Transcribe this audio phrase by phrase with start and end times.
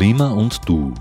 [0.00, 0.94] Klima und Du.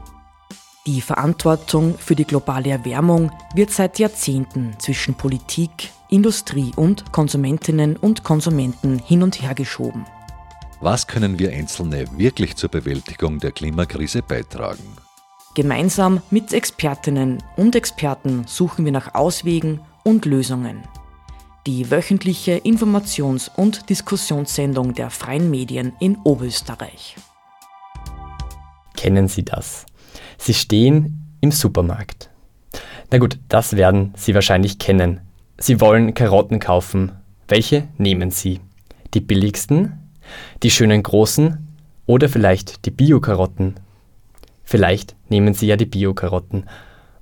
[0.86, 8.26] Die Verantwortung für die globale Erwärmung wird seit Jahrzehnten zwischen Politik, Industrie und Konsumentinnen und
[8.26, 10.04] Konsumenten hin und her geschoben.
[10.82, 14.84] Was können wir Einzelne wirklich zur Bewältigung der Klimakrise beitragen?
[15.56, 20.84] Gemeinsam mit Expertinnen und Experten suchen wir nach Auswegen und Lösungen.
[21.66, 27.16] Die wöchentliche Informations- und Diskussionssendung der freien Medien in Oberösterreich.
[28.96, 29.86] Kennen Sie das?
[30.38, 32.30] Sie stehen im Supermarkt.
[33.12, 35.22] Na gut, das werden Sie wahrscheinlich kennen.
[35.58, 37.12] Sie wollen Karotten kaufen.
[37.48, 38.60] Welche nehmen Sie?
[39.14, 39.94] Die billigsten?
[40.64, 41.68] Die schönen großen?
[42.06, 43.76] Oder vielleicht die Bio-Karotten?
[44.64, 46.66] Vielleicht nehmen Sie ja die Bio-Karotten.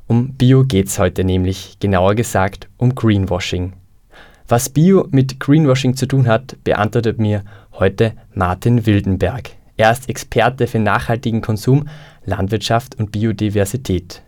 [0.07, 3.73] Um Bio geht's heute nämlich, genauer gesagt um Greenwashing.
[4.47, 9.56] Was Bio mit Greenwashing zu tun hat, beantwortet mir heute Martin Wildenberg.
[9.77, 11.87] Er ist Experte für nachhaltigen Konsum,
[12.25, 14.23] Landwirtschaft und Biodiversität.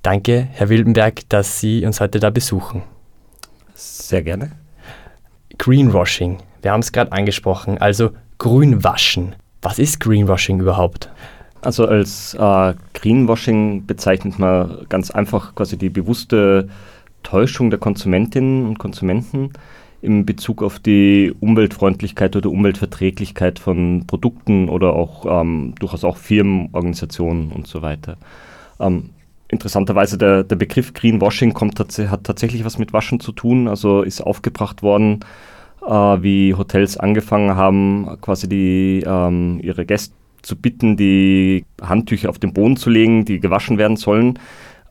[0.00, 2.82] Danke, Herr Wildenberg, dass Sie uns heute da besuchen.
[3.74, 4.52] Sehr gerne.
[5.58, 9.36] Greenwashing, wir haben es gerade angesprochen, also Grünwaschen.
[9.60, 11.10] Was ist Greenwashing überhaupt?
[11.60, 16.68] Also als äh, Greenwashing bezeichnet man ganz einfach quasi die bewusste
[17.22, 19.50] Täuschung der Konsumentinnen und Konsumenten
[20.06, 26.68] in Bezug auf die Umweltfreundlichkeit oder Umweltverträglichkeit von Produkten oder auch ähm, durchaus auch Firmen,
[26.72, 28.16] Organisationen und so weiter.
[28.78, 29.10] Ähm,
[29.48, 34.20] interessanterweise der, der Begriff Greenwashing kommt, hat tatsächlich was mit Waschen zu tun, also ist
[34.20, 35.20] aufgebracht worden,
[35.84, 42.38] äh, wie Hotels angefangen haben, quasi die, ähm, ihre Gäste zu bitten, die Handtücher auf
[42.38, 44.38] den Boden zu legen, die gewaschen werden sollen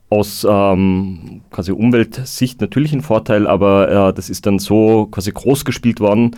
[0.08, 5.64] aus ähm, quasi Umweltsicht natürlich ein Vorteil, aber äh, das ist dann so quasi groß
[5.64, 6.36] gespielt worden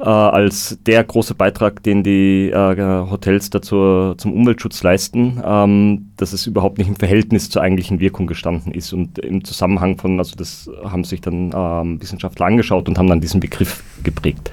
[0.00, 6.32] äh, als der große Beitrag, den die äh, Hotels dazu zum Umweltschutz leisten, ähm, dass
[6.32, 10.36] es überhaupt nicht im Verhältnis zur eigentlichen Wirkung gestanden ist und im Zusammenhang von, also
[10.36, 14.52] das haben sich dann ähm, Wissenschaftler angeschaut und haben dann diesen Begriff geprägt.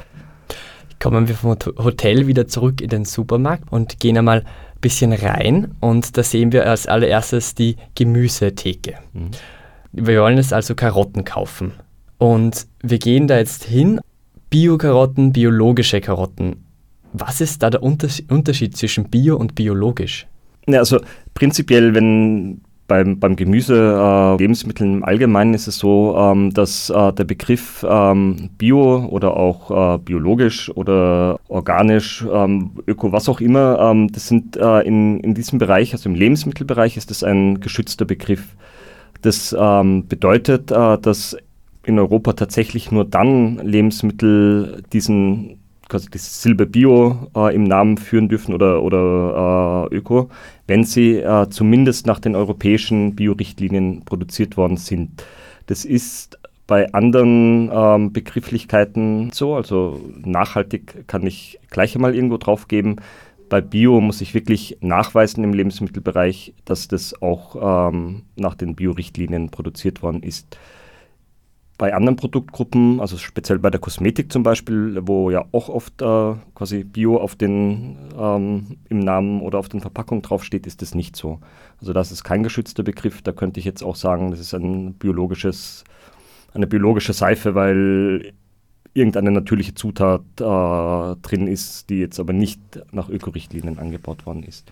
[1.00, 4.44] Kommen wir vom Hotel wieder zurück in den Supermarkt und gehen einmal
[4.82, 8.96] bisschen rein und da sehen wir als allererstes die Gemüsetheke.
[9.14, 9.32] Mhm.
[9.92, 11.74] Wir wollen jetzt also Karotten kaufen.
[12.18, 14.00] Und wir gehen da jetzt hin,
[14.50, 16.66] Bio-Karotten, biologische Karotten.
[17.14, 20.28] Was ist da der Unterschied zwischen Bio und biologisch?
[20.68, 21.00] Ja, also
[21.34, 27.14] prinzipiell, wenn beim, beim Gemüse, äh, Lebensmitteln im Allgemeinen ist es so, ähm, dass äh,
[27.14, 33.80] der Begriff ähm, Bio oder auch äh, biologisch oder organisch, ähm, öko, was auch immer,
[33.80, 38.06] ähm, das sind äh, in, in diesem Bereich, also im Lebensmittelbereich, ist das ein geschützter
[38.06, 38.56] Begriff.
[39.22, 41.36] Das ähm, bedeutet, äh, dass
[41.84, 45.60] in Europa tatsächlich nur dann Lebensmittel diesen
[45.90, 50.30] quasi das Silber Bio äh, im Namen führen dürfen oder, oder äh, Öko,
[50.68, 55.24] wenn sie äh, zumindest nach den europäischen Bio-Richtlinien produziert worden sind.
[55.68, 62.68] Das ist bei anderen ähm, Begrifflichkeiten so, also nachhaltig kann ich gleich einmal irgendwo drauf
[62.68, 62.98] geben.
[63.50, 69.50] Bei Bio muss ich wirklich nachweisen im Lebensmittelbereich, dass das auch ähm, nach den Bio-Richtlinien
[69.50, 70.58] produziert worden ist
[71.78, 76.34] bei anderen Produktgruppen, also speziell bei der Kosmetik zum Beispiel, wo ja auch oft äh,
[76.56, 81.16] quasi Bio auf den, ähm, im Namen oder auf den Verpackungen draufsteht, ist das nicht
[81.16, 81.40] so.
[81.80, 83.22] Also das ist kein geschützter Begriff.
[83.22, 85.84] Da könnte ich jetzt auch sagen, das ist ein biologisches,
[86.54, 88.34] eine biologische Seife, weil
[88.96, 92.60] irgendeine natürliche Zutat äh, drin ist, die jetzt aber nicht
[92.92, 94.72] nach Ökorichtlinien angebaut worden ist.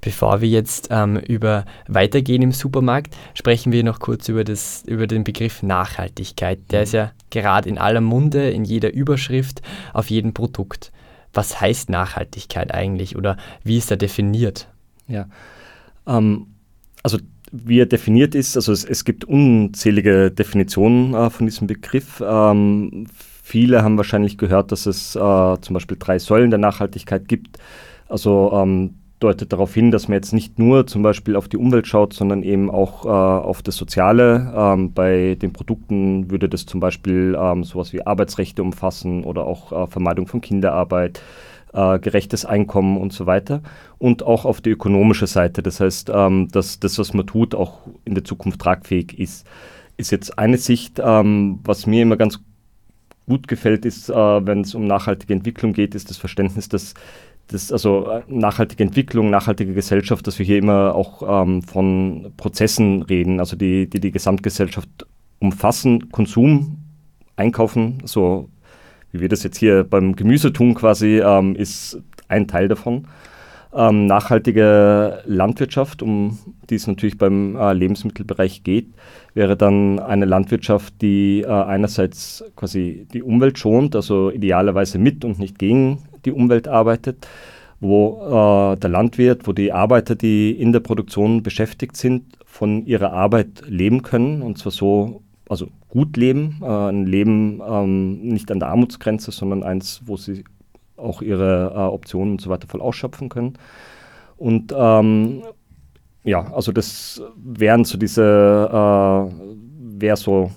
[0.00, 5.06] Bevor wir jetzt ähm, über weitergehen im Supermarkt, sprechen wir noch kurz über, das, über
[5.06, 6.58] den Begriff Nachhaltigkeit.
[6.70, 9.60] Der ist ja gerade in aller Munde, in jeder Überschrift,
[9.92, 10.90] auf jedem Produkt.
[11.32, 14.68] Was heißt Nachhaltigkeit eigentlich oder wie ist er definiert?
[15.06, 15.26] Ja,
[16.06, 16.46] ähm,
[17.02, 17.18] also
[17.52, 22.22] wie er definiert ist, also es, es gibt unzählige Definitionen äh, von diesem Begriff.
[22.24, 23.06] Ähm,
[23.42, 25.18] viele haben wahrscheinlich gehört, dass es äh,
[25.60, 27.58] zum Beispiel drei Säulen der Nachhaltigkeit gibt.
[28.08, 31.86] Also ähm, deutet darauf hin, dass man jetzt nicht nur zum Beispiel auf die Umwelt
[31.86, 34.52] schaut, sondern eben auch äh, auf das Soziale.
[34.56, 39.72] Ähm, bei den Produkten würde das zum Beispiel ähm, sowas wie Arbeitsrechte umfassen oder auch
[39.72, 41.22] äh, Vermeidung von Kinderarbeit,
[41.74, 43.62] äh, gerechtes Einkommen und so weiter.
[43.98, 45.62] Und auch auf die ökonomische Seite.
[45.62, 49.46] Das heißt, ähm, dass das, was man tut, auch in der Zukunft tragfähig ist.
[49.98, 52.40] Ist jetzt eine Sicht, ähm, was mir immer ganz
[53.28, 56.94] gut gefällt, ist, äh, wenn es um nachhaltige Entwicklung geht, ist das Verständnis, dass
[57.50, 63.02] das, also äh, nachhaltige Entwicklung, nachhaltige Gesellschaft, dass wir hier immer auch ähm, von Prozessen
[63.02, 65.06] reden, also die, die die Gesamtgesellschaft
[65.40, 66.78] umfassen, Konsum,
[67.36, 68.48] Einkaufen, so
[69.12, 73.06] wie wir das jetzt hier beim Gemüse tun quasi, ähm, ist ein Teil davon.
[73.72, 76.38] Ähm, nachhaltige Landwirtschaft, um
[76.68, 78.88] die es natürlich beim äh, Lebensmittelbereich geht,
[79.34, 85.38] wäre dann eine Landwirtschaft, die äh, einerseits quasi die Umwelt schont, also idealerweise mit und
[85.38, 87.26] nicht gegen die Umwelt arbeitet,
[87.80, 93.12] wo äh, der Landwirt, wo die Arbeiter, die in der Produktion beschäftigt sind, von ihrer
[93.12, 98.60] Arbeit leben können und zwar so, also gut leben, äh, ein Leben ähm, nicht an
[98.60, 100.44] der Armutsgrenze, sondern eins, wo sie
[100.96, 103.54] auch ihre äh, Optionen und so weiter voll ausschöpfen können.
[104.36, 105.42] Und ähm,
[106.24, 110.50] ja, also das wären so diese, äh, wäre so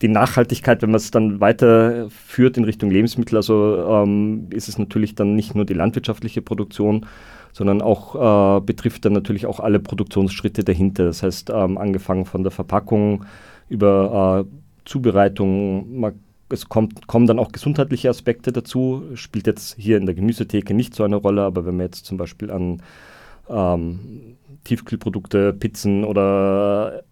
[0.00, 5.14] die Nachhaltigkeit, wenn man es dann weiterführt in Richtung Lebensmittel, also ähm, ist es natürlich
[5.14, 7.06] dann nicht nur die landwirtschaftliche Produktion,
[7.52, 11.04] sondern auch äh, betrifft dann natürlich auch alle Produktionsschritte dahinter.
[11.04, 13.24] Das heißt, ähm, angefangen von der Verpackung
[13.68, 16.18] über äh, Zubereitung, man
[16.50, 20.94] es kommt, kommen dann auch gesundheitliche Aspekte dazu, spielt jetzt hier in der Gemüsetheke nicht
[20.94, 22.82] so eine Rolle, aber wenn man jetzt zum Beispiel an
[23.48, 27.02] ähm, Tiefkühlprodukte, Pizzen oder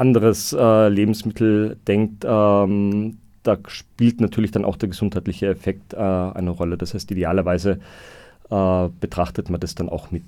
[0.00, 6.50] anderes äh, Lebensmittel denkt, ähm, da spielt natürlich dann auch der gesundheitliche Effekt äh, eine
[6.50, 6.76] Rolle.
[6.76, 7.80] Das heißt, idealerweise
[8.50, 10.24] äh, betrachtet man das dann auch mit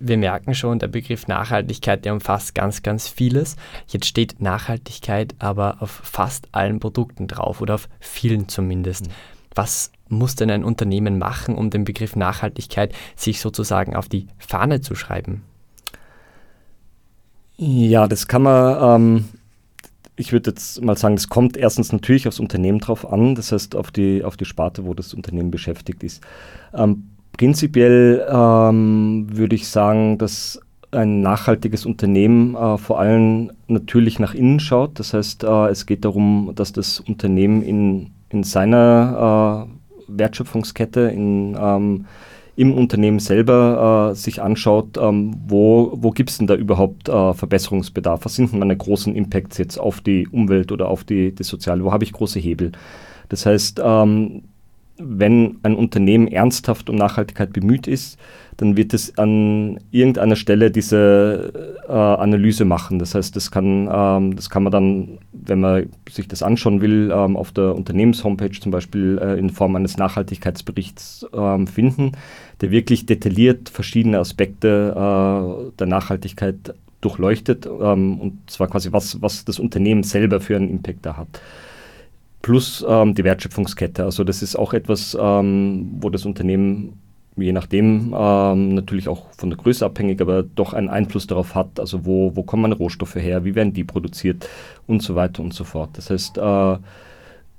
[0.00, 3.56] wir merken schon, der Begriff Nachhaltigkeit, der umfasst ganz, ganz vieles.
[3.88, 9.08] Jetzt steht Nachhaltigkeit aber auf fast allen Produkten drauf oder auf vielen zumindest.
[9.08, 9.12] Mhm.
[9.54, 14.80] Was muss denn ein Unternehmen machen, um den Begriff Nachhaltigkeit sich sozusagen auf die Fahne
[14.80, 15.42] zu schreiben?
[17.58, 19.24] Ja, das kann man, ähm,
[20.16, 23.74] ich würde jetzt mal sagen, das kommt erstens natürlich aufs Unternehmen drauf an, das heißt
[23.76, 26.22] auf die, auf die Sparte, wo das Unternehmen beschäftigt ist.
[26.72, 30.60] Ähm, Prinzipiell ähm, würde ich sagen, dass
[30.90, 34.98] ein nachhaltiges Unternehmen äh, vor allem natürlich nach innen schaut.
[34.98, 41.56] Das heißt, äh, es geht darum, dass das Unternehmen in, in seiner äh, Wertschöpfungskette, in,
[41.60, 42.06] ähm,
[42.58, 47.32] im Unternehmen selber äh, sich anschaut, ähm, wo, wo gibt es denn da überhaupt äh,
[47.32, 48.24] Verbesserungsbedarf?
[48.24, 51.84] Was sind denn meine großen Impacts jetzt auf die Umwelt oder auf die, das Soziale?
[51.84, 52.72] Wo habe ich große Hebel?
[53.28, 54.42] Das heißt, ähm,
[54.98, 58.18] wenn ein Unternehmen ernsthaft um Nachhaltigkeit bemüht ist,
[58.56, 62.98] dann wird es an irgendeiner Stelle diese äh, Analyse machen.
[62.98, 67.12] Das heißt, das kann, ähm, das kann man dann, wenn man sich das anschauen will,
[67.14, 72.12] ähm, auf der Unternehmenshomepage zum Beispiel äh, in Form eines Nachhaltigkeitsberichts ähm, finden,
[72.60, 79.44] der wirklich detailliert verschiedene Aspekte äh, der Nachhaltigkeit durchleuchtet ähm, und zwar quasi, was, was
[79.44, 81.40] das Unternehmen selber für einen Impact da hat
[82.42, 84.04] plus ähm, die Wertschöpfungskette.
[84.04, 86.98] Also das ist auch etwas, ähm, wo das Unternehmen
[87.36, 91.78] je nachdem ähm, natürlich auch von der Größe abhängig, aber doch einen Einfluss darauf hat,
[91.78, 94.48] also wo, wo kommen Rohstoffe her, wie werden die produziert
[94.86, 95.90] und so weiter und so fort.
[95.92, 96.76] Das heißt, äh,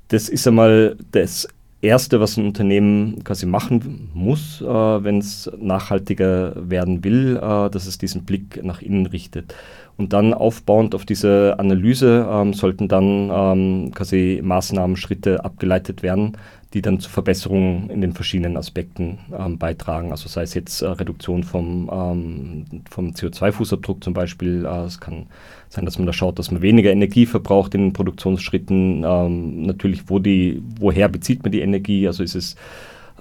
[0.10, 1.48] das ist einmal das
[1.82, 7.86] Erste, was ein Unternehmen quasi machen muss, äh, wenn es nachhaltiger werden will, äh, dass
[7.86, 9.56] es diesen Blick nach innen richtet.
[9.96, 16.38] Und dann aufbauend auf diese Analyse ähm, sollten dann ähm, quasi Maßnahmen, Schritte abgeleitet werden,
[16.74, 20.12] die dann zu Verbesserungen in den verschiedenen Aspekten ähm, beitragen.
[20.12, 24.66] Also sei es jetzt äh, Reduktion vom, ähm, vom CO2-Fußabdruck zum Beispiel.
[24.66, 25.28] Äh, es kann
[25.70, 29.04] sein, dass man da schaut, dass man weniger Energie verbraucht in den Produktionsschritten.
[29.06, 32.08] Ähm, natürlich, wo die, woher bezieht man die Energie?
[32.08, 32.56] Also ist es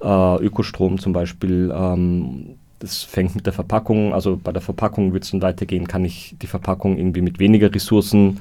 [0.02, 5.25] äh, Ökostrom zum Beispiel ähm, das fängt mit der Verpackung, also bei der Verpackung wird
[5.25, 8.40] es dann weitergehen, kann ich die Verpackung irgendwie mit weniger Ressourcen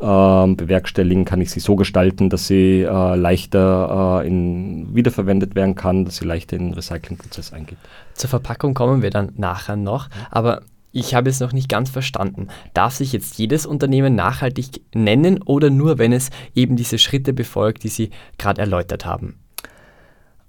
[0.00, 5.74] äh, bewerkstelligen, kann ich sie so gestalten, dass sie äh, leichter äh, in, wiederverwendet werden
[5.74, 7.78] kann, dass sie leichter in den Recyclingprozess eingeht.
[8.14, 12.48] Zur Verpackung kommen wir dann nachher noch, aber ich habe es noch nicht ganz verstanden.
[12.74, 17.84] Darf sich jetzt jedes Unternehmen nachhaltig nennen oder nur, wenn es eben diese Schritte befolgt,
[17.84, 19.38] die Sie gerade erläutert haben?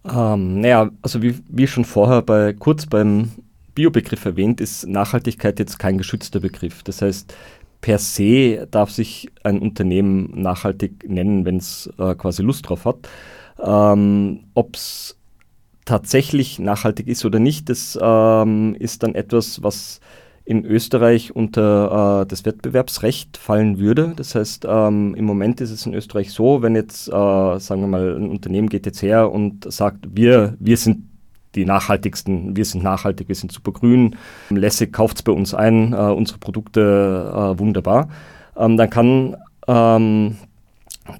[0.05, 3.31] Ähm, naja, also wie, wie schon vorher bei, kurz beim
[3.75, 6.83] Biobegriff erwähnt, ist Nachhaltigkeit jetzt kein geschützter Begriff.
[6.83, 7.33] Das heißt,
[7.81, 13.09] per se darf sich ein Unternehmen nachhaltig nennen, wenn es äh, quasi Lust drauf hat.
[13.61, 15.17] Ähm, Ob es
[15.85, 19.99] tatsächlich nachhaltig ist oder nicht, das ähm, ist dann etwas, was
[20.49, 24.13] in Österreich unter äh, das Wettbewerbsrecht fallen würde.
[24.15, 27.87] Das heißt, ähm, im Moment ist es in Österreich so, wenn jetzt, äh, sagen wir
[27.87, 31.03] mal, ein Unternehmen geht jetzt her und sagt, wir, wir sind
[31.53, 34.15] die nachhaltigsten, wir sind nachhaltig, wir sind super grün,
[34.49, 38.09] lässig kauft es bei uns ein, äh, unsere Produkte äh, wunderbar,
[38.57, 39.35] ähm, dann kann,
[39.67, 40.37] ähm,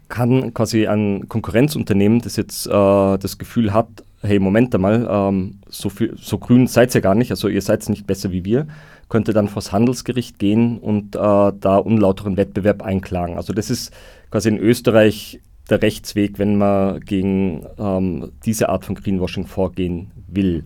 [0.08, 3.90] kann quasi ein Konkurrenzunternehmen, das jetzt äh, das Gefühl hat,
[4.22, 7.88] hey, Moment einmal, ähm, so, viel, so grün seid ihr gar nicht, also ihr seid
[7.90, 8.68] nicht besser wie wir,
[9.10, 13.36] könnte dann vors Handelsgericht gehen und äh, da unlauteren Wettbewerb einklagen.
[13.36, 13.92] Also das ist
[14.32, 20.64] quasi in Österreich der Rechtsweg, wenn man gegen ähm, diese Art von Greenwashing vorgehen will.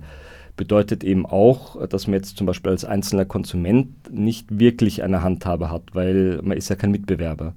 [0.55, 5.71] Bedeutet eben auch, dass man jetzt zum Beispiel als einzelner Konsument nicht wirklich eine Handhabe
[5.71, 7.53] hat, weil man ist ja kein Mitbewerber.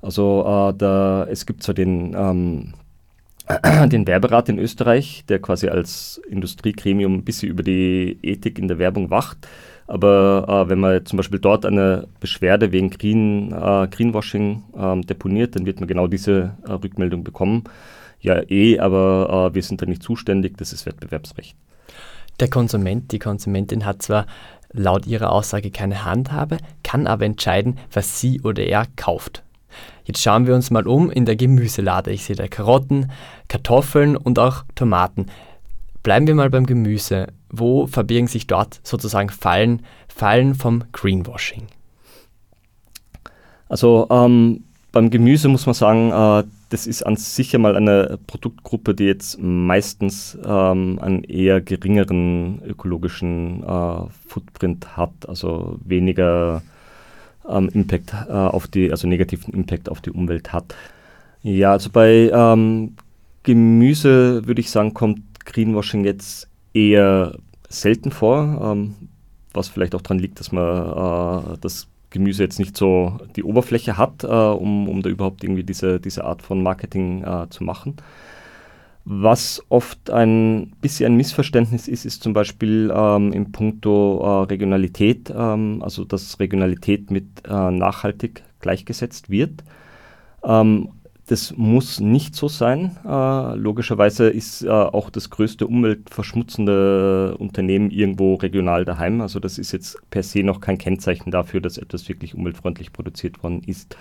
[0.00, 2.74] Also äh, da, es gibt zwar den, ähm,
[3.88, 8.78] den Werberat in Österreich, der quasi als Industriegremium ein bisschen über die Ethik in der
[8.78, 9.48] Werbung wacht,
[9.86, 15.56] aber äh, wenn man zum Beispiel dort eine Beschwerde wegen Green, äh, Greenwashing äh, deponiert,
[15.56, 17.64] dann wird man genau diese äh, Rückmeldung bekommen.
[18.20, 21.56] Ja, eh, aber äh, wir sind da nicht zuständig, das ist Wettbewerbsrecht.
[22.40, 24.26] Der Konsument, die Konsumentin hat zwar
[24.72, 29.42] laut ihrer Aussage keine Handhabe, kann aber entscheiden, was sie oder er kauft.
[30.04, 32.12] Jetzt schauen wir uns mal um in der Gemüselade.
[32.12, 33.10] Ich sehe da Karotten,
[33.48, 35.26] Kartoffeln und auch Tomaten.
[36.06, 41.66] Bleiben wir mal beim Gemüse wo verbirgen sich dort sozusagen Fallen, Fallen vom Greenwashing?
[43.68, 48.20] Also ähm, beim Gemüse muss man sagen, äh, das ist an sich ja mal eine
[48.28, 56.62] Produktgruppe, die jetzt meistens ähm, einen eher geringeren ökologischen äh, Footprint hat, also weniger
[57.48, 60.72] ähm, Impact äh, auf die, also negativen Impact auf die Umwelt hat.
[61.42, 62.94] Ja, also bei ähm,
[63.46, 67.38] Gemüse würde ich sagen, kommt Greenwashing jetzt eher
[67.68, 68.94] selten vor, ähm,
[69.54, 73.96] was vielleicht auch daran liegt, dass man äh, das Gemüse jetzt nicht so die Oberfläche
[73.96, 77.96] hat, äh, um, um da überhaupt irgendwie diese, diese Art von Marketing äh, zu machen.
[79.04, 85.32] Was oft ein bisschen ein Missverständnis ist, ist zum Beispiel ähm, im Punkto äh, Regionalität,
[85.34, 89.62] ähm, also dass Regionalität mit äh, nachhaltig gleichgesetzt wird.
[90.42, 90.88] Ähm,
[91.26, 92.96] das muss nicht so sein.
[93.04, 99.20] Äh, logischerweise ist äh, auch das größte umweltverschmutzende Unternehmen irgendwo regional daheim.
[99.20, 103.42] Also das ist jetzt per se noch kein Kennzeichen dafür, dass etwas wirklich umweltfreundlich produziert
[103.42, 103.96] worden ist.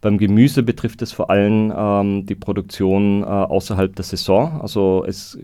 [0.00, 4.60] Beim Gemüse betrifft es vor allem ähm, die Produktion äh, außerhalb der Saison.
[4.60, 5.38] Also es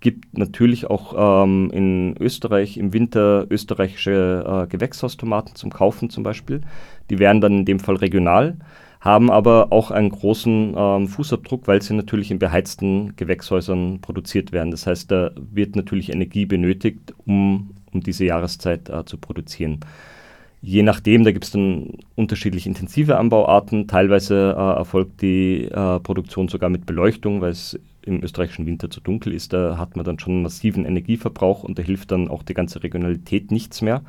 [0.00, 6.60] gibt natürlich auch ähm, in Österreich im Winter österreichische äh, Gewächshaustomaten zum Kaufen zum Beispiel.
[7.08, 8.56] Die wären dann in dem Fall regional
[9.06, 14.70] haben aber auch einen großen ähm, Fußabdruck, weil sie natürlich in beheizten Gewächshäusern produziert werden.
[14.70, 19.80] Das heißt, da wird natürlich Energie benötigt, um, um diese Jahreszeit äh, zu produzieren.
[20.60, 23.86] Je nachdem, da gibt es dann unterschiedlich intensive Anbauarten.
[23.86, 29.00] Teilweise äh, erfolgt die äh, Produktion sogar mit Beleuchtung, weil es im österreichischen Winter zu
[29.00, 29.52] dunkel ist.
[29.52, 33.50] Da hat man dann schon massiven Energieverbrauch und da hilft dann auch die ganze Regionalität
[33.50, 34.02] nichts mehr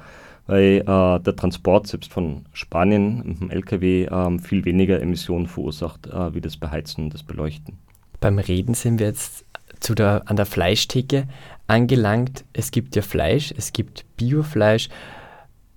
[0.47, 0.83] weil äh,
[1.19, 6.41] der Transport selbst von Spanien mit dem LKW äh, viel weniger Emissionen verursacht äh, wie
[6.41, 7.77] das Beheizen und das Beleuchten.
[8.19, 9.45] Beim Reden sind wir jetzt
[9.79, 11.27] zu der, an der Fleischtheke
[11.67, 12.45] angelangt.
[12.53, 14.89] Es gibt ja Fleisch, es gibt Biofleisch.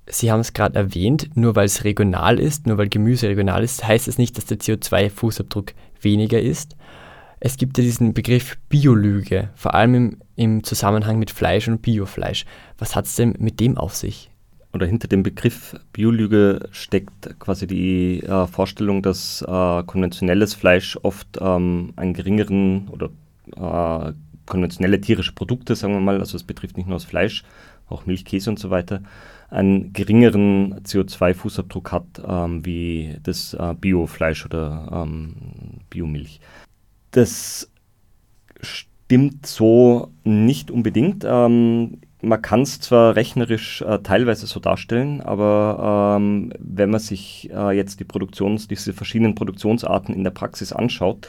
[0.07, 3.87] Sie haben es gerade erwähnt, nur weil es regional ist, nur weil Gemüse regional ist,
[3.87, 6.77] heißt es nicht, dass der CO2-Fußabdruck weniger ist.
[7.39, 12.45] Es gibt ja diesen Begriff Biolüge, vor allem im, im Zusammenhang mit Fleisch und Biofleisch.
[12.79, 14.30] Was hat es denn mit dem auf sich?
[14.73, 21.39] Oder hinter dem Begriff Biolüge steckt quasi die äh, Vorstellung, dass äh, konventionelles Fleisch oft
[21.41, 23.11] ähm, einen geringeren oder
[23.57, 24.13] äh,
[24.47, 27.45] konventionelle tierische Produkte, sagen wir mal, also es betrifft nicht nur das Fleisch,
[27.89, 29.03] auch Milch, Käse und so weiter,
[29.49, 35.35] einen geringeren CO2-Fußabdruck hat ähm, wie das äh, Biofleisch oder ähm,
[35.91, 36.41] Biomilch.
[37.11, 37.69] Das
[38.61, 41.25] stimmt so nicht unbedingt.
[41.27, 47.51] Ähm, man kann es zwar rechnerisch äh, teilweise so darstellen, aber ähm, wenn man sich
[47.53, 51.29] äh, jetzt die Produktions, diese verschiedenen Produktionsarten in der Praxis anschaut,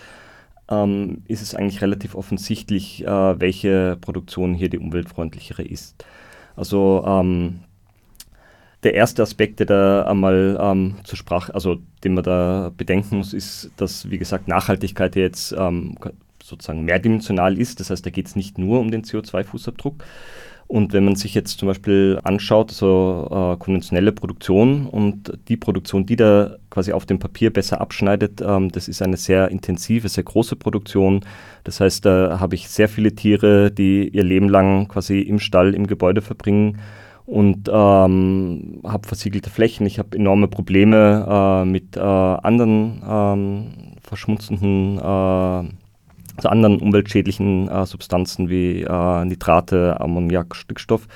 [0.70, 6.04] ähm, ist es eigentlich relativ offensichtlich, äh, welche Produktion hier die umweltfreundlichere ist.
[6.56, 7.62] Also ähm,
[8.84, 13.34] der erste Aspekt, der da einmal ähm, zur Sprache, also den man da bedenken muss,
[13.34, 15.98] ist, dass, wie gesagt, Nachhaltigkeit jetzt ähm,
[16.44, 17.80] sozusagen mehrdimensional ist.
[17.80, 20.04] Das heißt, da geht es nicht nur um den CO2-Fußabdruck,
[20.72, 26.06] und wenn man sich jetzt zum Beispiel anschaut, so äh, konventionelle Produktion und die Produktion,
[26.06, 30.24] die da quasi auf dem Papier besser abschneidet, ähm, das ist eine sehr intensive, sehr
[30.24, 31.26] große Produktion.
[31.66, 35.76] Das heißt, da habe ich sehr viele Tiere, die ihr Leben lang quasi im Stall,
[35.76, 36.78] im Gebäude verbringen
[37.26, 39.86] und ähm, habe versiegelte Flächen.
[39.86, 43.68] Ich habe enorme Probleme äh, mit äh, anderen ähm,
[44.04, 45.81] verschmutzenden äh,
[46.40, 51.08] zu anderen umweltschädlichen äh, Substanzen wie äh, Nitrate, Ammoniak, Stickstoff.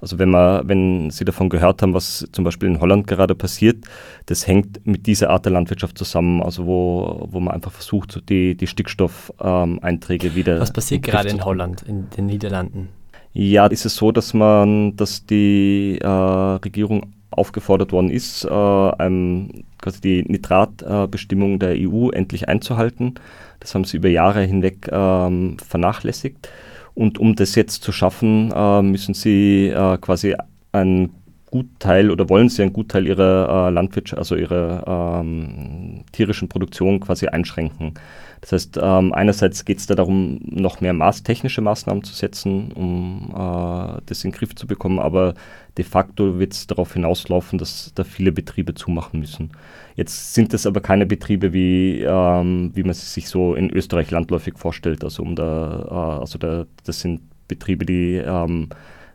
[0.00, 3.84] Also wenn man, wenn Sie davon gehört haben, was zum Beispiel in Holland gerade passiert,
[4.26, 8.56] das hängt mit dieser Art der Landwirtschaft zusammen, also wo, wo man einfach versucht, die,
[8.56, 10.60] die Stickstoffeinträge ähm, wieder.
[10.60, 12.90] Was passiert gerade in Holland, in den Niederlanden?
[13.32, 19.64] Ja, ist es so, dass man, dass die äh, Regierung aufgefordert worden ist, äh, ähm,
[19.80, 23.14] quasi die Nitratbestimmung der EU endlich einzuhalten.
[23.60, 26.48] Das haben sie über Jahre hinweg ähm, vernachlässigt.
[26.94, 30.34] Und um das jetzt zu schaffen, äh, müssen sie äh, quasi
[30.72, 31.10] einen
[31.50, 37.28] Gutteil oder wollen sie einen Gutteil ihrer äh, Landwirtschaft, also ihrer ähm, tierischen Produktion quasi
[37.28, 37.94] einschränken.
[38.40, 42.72] Das heißt, ähm, einerseits geht es da darum, noch mehr Maß, technische Maßnahmen zu setzen,
[42.72, 45.34] um äh, das in den Griff zu bekommen, aber
[45.76, 49.50] de facto wird es darauf hinauslaufen, dass da viele Betriebe zumachen müssen.
[49.96, 54.54] Jetzt sind das aber keine Betriebe, wie, ähm, wie man sich so in Österreich landläufig
[54.56, 55.04] vorstellt.
[55.04, 58.68] Also, um da, äh, also da, das sind Betriebe, die ähm,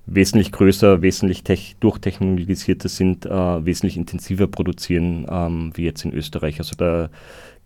[0.06, 1.44] wesentlich größer, wesentlich
[1.80, 6.60] durchtechnologisierter sind, äh, wesentlich intensiver produzieren, ähm, wie jetzt in Österreich.
[6.60, 7.10] Also da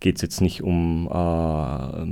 [0.00, 2.06] geht es jetzt nicht um äh,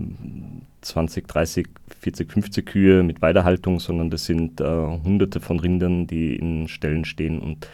[0.82, 1.66] 20, 30,
[2.00, 7.04] 40, 50 Kühe mit Weiterhaltung, sondern das sind äh, hunderte von Rindern, die in Ställen
[7.04, 7.68] stehen und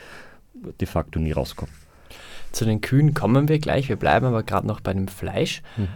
[0.81, 1.75] de facto nie rauskommen.
[2.53, 5.63] Zu den Kühen kommen wir gleich, wir bleiben aber gerade noch bei dem Fleisch.
[5.77, 5.89] Hm.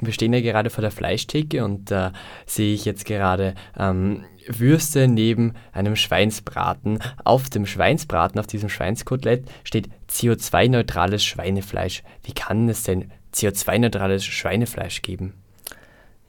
[0.00, 2.12] Wir stehen ja gerade vor der Fleischtheke und da äh,
[2.46, 7.00] sehe ich jetzt gerade ähm, Würste neben einem Schweinsbraten.
[7.24, 12.04] Auf dem Schweinsbraten, auf diesem Schweinskotelett steht CO2-neutrales Schweinefleisch.
[12.22, 15.34] Wie kann es denn CO2-neutrales Schweinefleisch geben?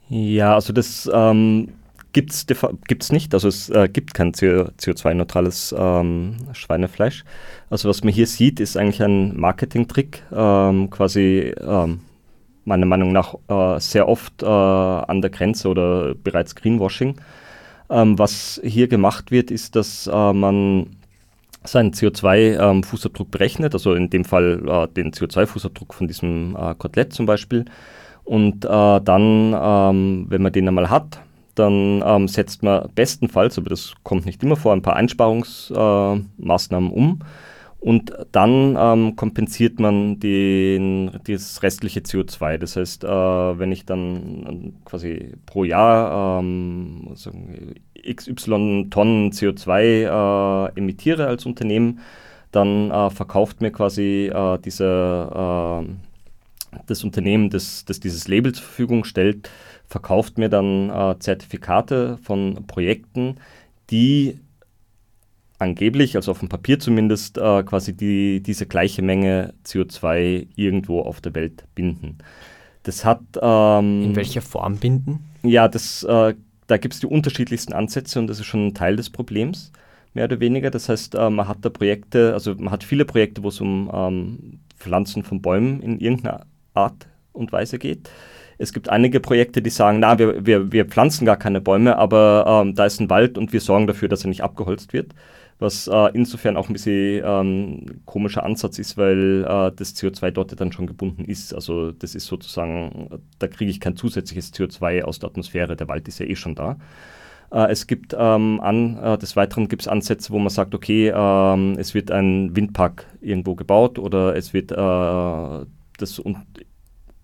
[0.08, 1.68] Ja, also das ähm,
[2.12, 3.34] gibt es nicht.
[3.34, 7.24] Also es äh, gibt kein CO2-neutrales ähm, Schweinefleisch.
[7.70, 12.00] Also was man hier sieht, ist eigentlich ein Marketing-Trick, ähm, quasi ähm,
[12.64, 17.16] meiner Meinung nach äh, sehr oft äh, an der Grenze oder bereits Greenwashing.
[17.88, 20.96] Ähm, was hier gemacht wird, ist, dass äh, man
[21.64, 27.12] seinen CO2-Fußabdruck ähm, berechnet, also in dem Fall äh, den CO2-Fußabdruck von diesem äh, Kotelett
[27.12, 27.64] zum Beispiel.
[28.24, 31.20] Und äh, dann, ähm, wenn man den einmal hat,
[31.54, 37.20] dann ähm, setzt man bestenfalls, aber das kommt nicht immer vor, ein paar Einsparungsmaßnahmen um
[37.80, 42.58] und dann ähm, kompensiert man den, das restliche CO2.
[42.58, 47.08] Das heißt, äh, wenn ich dann quasi pro Jahr ähm,
[48.02, 52.00] XY Tonnen CO2 äh, emittiere als Unternehmen,
[52.52, 58.64] dann äh, verkauft mir quasi äh, diese, äh, das Unternehmen, das, das dieses Label zur
[58.64, 59.50] Verfügung stellt,
[59.86, 63.36] verkauft mir dann äh, Zertifikate von Projekten,
[63.90, 64.38] die
[65.58, 71.20] angeblich, also auf dem Papier zumindest, äh, quasi die, diese gleiche Menge CO2 irgendwo auf
[71.20, 72.18] der Welt binden.
[72.82, 73.20] Das hat.
[73.40, 75.24] Ähm, In welcher Form binden?
[75.42, 76.34] Ja, das, äh,
[76.70, 79.72] da gibt es die unterschiedlichsten Ansätze und das ist schon ein Teil des Problems,
[80.14, 80.70] mehr oder weniger.
[80.70, 83.90] Das heißt, äh, man hat da Projekte, also man hat viele Projekte, wo es um
[83.92, 88.10] ähm, Pflanzen von Bäumen in irgendeiner Art und Weise geht.
[88.58, 92.62] Es gibt einige Projekte, die sagen, na, wir, wir, wir pflanzen gar keine Bäume, aber
[92.62, 95.14] ähm, da ist ein Wald und wir sorgen dafür, dass er nicht abgeholzt wird
[95.60, 100.58] was äh, insofern auch ein bisschen ähm, komischer Ansatz ist, weil äh, das CO2 dort
[100.60, 101.54] dann schon gebunden ist.
[101.54, 106.08] Also das ist sozusagen, da kriege ich kein zusätzliches CO2 aus der Atmosphäre, der Wald
[106.08, 106.78] ist ja eh schon da.
[107.52, 111.12] Äh, es gibt ähm, an, äh, des Weiteren gibt es Ansätze, wo man sagt, okay,
[111.14, 115.66] ähm, es wird ein Windpark irgendwo gebaut oder es wird äh,
[115.98, 116.38] das un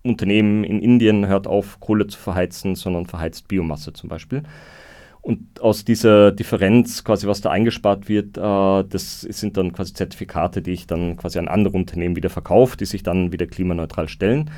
[0.03, 4.43] Unternehmen in Indien hört auf, Kohle zu verheizen, sondern verheizt Biomasse zum Beispiel.
[5.21, 8.41] Und aus dieser Differenz, quasi was da eingespart wird, äh,
[8.89, 12.85] das sind dann quasi Zertifikate, die ich dann quasi an andere Unternehmen wieder verkaufe, die
[12.85, 14.49] sich dann wieder klimaneutral stellen.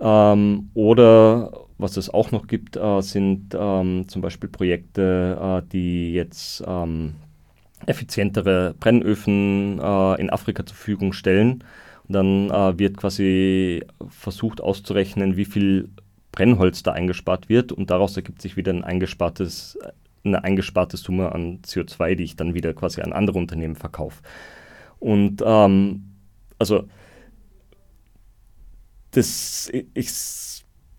[0.00, 6.12] Ähm, oder was es auch noch gibt, äh, sind ähm, zum Beispiel Projekte, äh, die
[6.12, 7.14] jetzt ähm,
[7.86, 11.64] effizientere Brennöfen äh, in Afrika zur Verfügung stellen.
[12.08, 15.88] Und dann äh, wird quasi versucht auszurechnen, wie viel
[16.32, 19.78] Brennholz da eingespart wird und daraus ergibt sich wieder ein eingespartes,
[20.24, 24.22] eine eingesparte Summe an CO2, die ich dann wieder quasi an andere Unternehmen verkaufe.
[24.98, 26.04] Und ähm,
[26.58, 26.84] also
[29.12, 30.10] das, ich,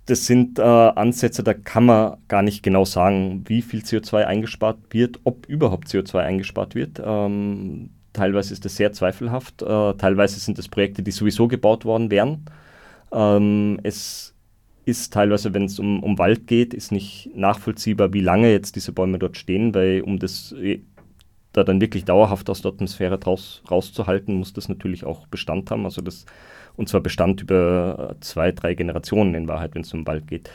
[0.06, 4.80] das sind äh, Ansätze, da kann man gar nicht genau sagen, wie viel CO2 eingespart
[4.90, 7.02] wird, ob überhaupt CO2 eingespart wird.
[7.04, 12.12] Ähm, teilweise ist das sehr zweifelhaft, äh, teilweise sind das Projekte, die sowieso gebaut worden
[12.12, 12.46] wären.
[13.14, 14.31] Ähm, es
[14.86, 18.92] ist teilweise, wenn es um, um Wald geht, ist nicht nachvollziehbar, wie lange jetzt diese
[18.92, 20.82] Bäume dort stehen, weil um das äh,
[21.54, 25.86] da dann wirklich dauerhaft aus der Atmosphäre draus, rauszuhalten, muss das natürlich auch Bestand haben.
[25.86, 26.26] Also das,
[26.76, 30.50] und zwar Bestand über zwei, drei Generationen in Wahrheit, wenn es um Wald geht.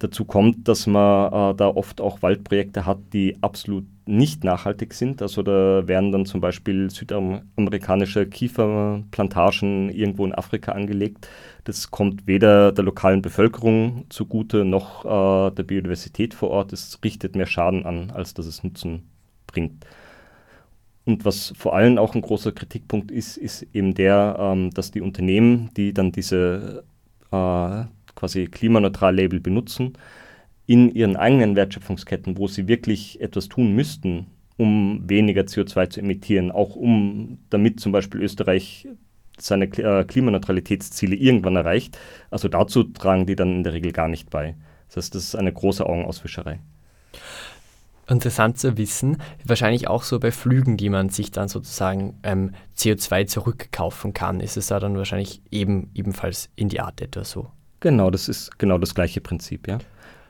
[0.00, 5.20] Dazu kommt, dass man äh, da oft auch Waldprojekte hat, die absolut nicht nachhaltig sind.
[5.20, 11.28] Also da werden dann zum Beispiel südamerikanische Kieferplantagen irgendwo in Afrika angelegt.
[11.64, 16.72] Das kommt weder der lokalen Bevölkerung zugute noch äh, der Biodiversität vor Ort.
[16.72, 19.02] Es richtet mehr Schaden an, als dass es Nutzen
[19.46, 19.84] bringt.
[21.04, 25.02] Und was vor allem auch ein großer Kritikpunkt ist, ist eben der, ähm, dass die
[25.02, 26.84] Unternehmen, die dann diese
[27.32, 29.94] äh, quasi Klimaneutral-Label benutzen,
[30.66, 36.52] in ihren eigenen Wertschöpfungsketten, wo sie wirklich etwas tun müssten, um weniger CO2 zu emittieren,
[36.52, 38.86] auch um damit zum Beispiel Österreich
[39.38, 41.98] seine äh, Klimaneutralitätsziele irgendwann erreicht.
[42.30, 44.54] Also dazu tragen die dann in der Regel gar nicht bei.
[44.88, 46.60] Das heißt, das ist eine große Augenauswischerei.
[48.08, 53.26] Interessant zu wissen, wahrscheinlich auch so bei Flügen, die man sich dann sozusagen ähm, CO2
[53.26, 57.50] zurückkaufen kann, ist es da dann wahrscheinlich eben ebenfalls in die Art etwa so.
[57.80, 59.78] Genau, das ist genau das gleiche Prinzip, ja.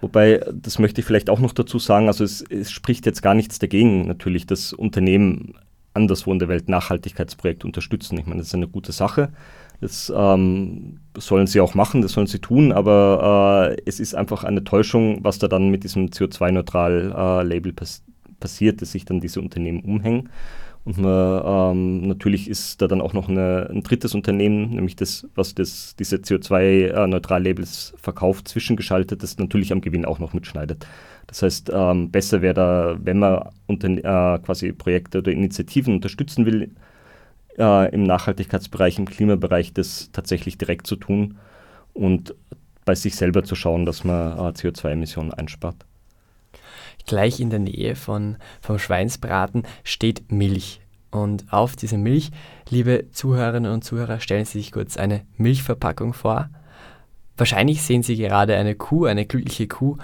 [0.01, 3.35] Wobei, das möchte ich vielleicht auch noch dazu sagen, also es, es spricht jetzt gar
[3.35, 5.55] nichts dagegen, natürlich, dass Unternehmen
[5.93, 8.19] anderswo in der Welt Nachhaltigkeitsprojekte unterstützen.
[8.19, 9.31] Ich meine, das ist eine gute Sache.
[9.81, 14.45] Das ähm, sollen sie auch machen, das sollen sie tun, aber äh, es ist einfach
[14.45, 18.03] eine Täuschung, was da dann mit diesem CO2-Neutral-Label äh, pass
[18.39, 20.31] passiert, dass sich dann diese Unternehmen umhängen.
[20.85, 25.29] Und man, ähm, natürlich ist da dann auch noch eine, ein drittes Unternehmen, nämlich das,
[25.35, 30.87] was das, diese CO2-Neutral-Labels verkauft, zwischengeschaltet, das natürlich am Gewinn auch noch mitschneidet.
[31.27, 36.47] Das heißt, ähm, besser wäre da, wenn man unter, äh, quasi Projekte oder Initiativen unterstützen
[36.47, 36.71] will,
[37.59, 41.37] äh, im Nachhaltigkeitsbereich, im Klimabereich, das tatsächlich direkt zu tun
[41.93, 42.35] und
[42.85, 45.87] bei sich selber zu schauen, dass man äh, CO2-Emissionen einspart.
[47.07, 50.81] Gleich in der Nähe von, vom Schweinsbraten steht Milch.
[51.11, 52.31] Und auf dieser Milch,
[52.69, 56.51] liebe Zuhörerinnen und Zuhörer, stellen Sie sich kurz eine Milchverpackung vor.
[57.37, 59.97] Wahrscheinlich sehen Sie gerade eine Kuh, eine glückliche Kuh,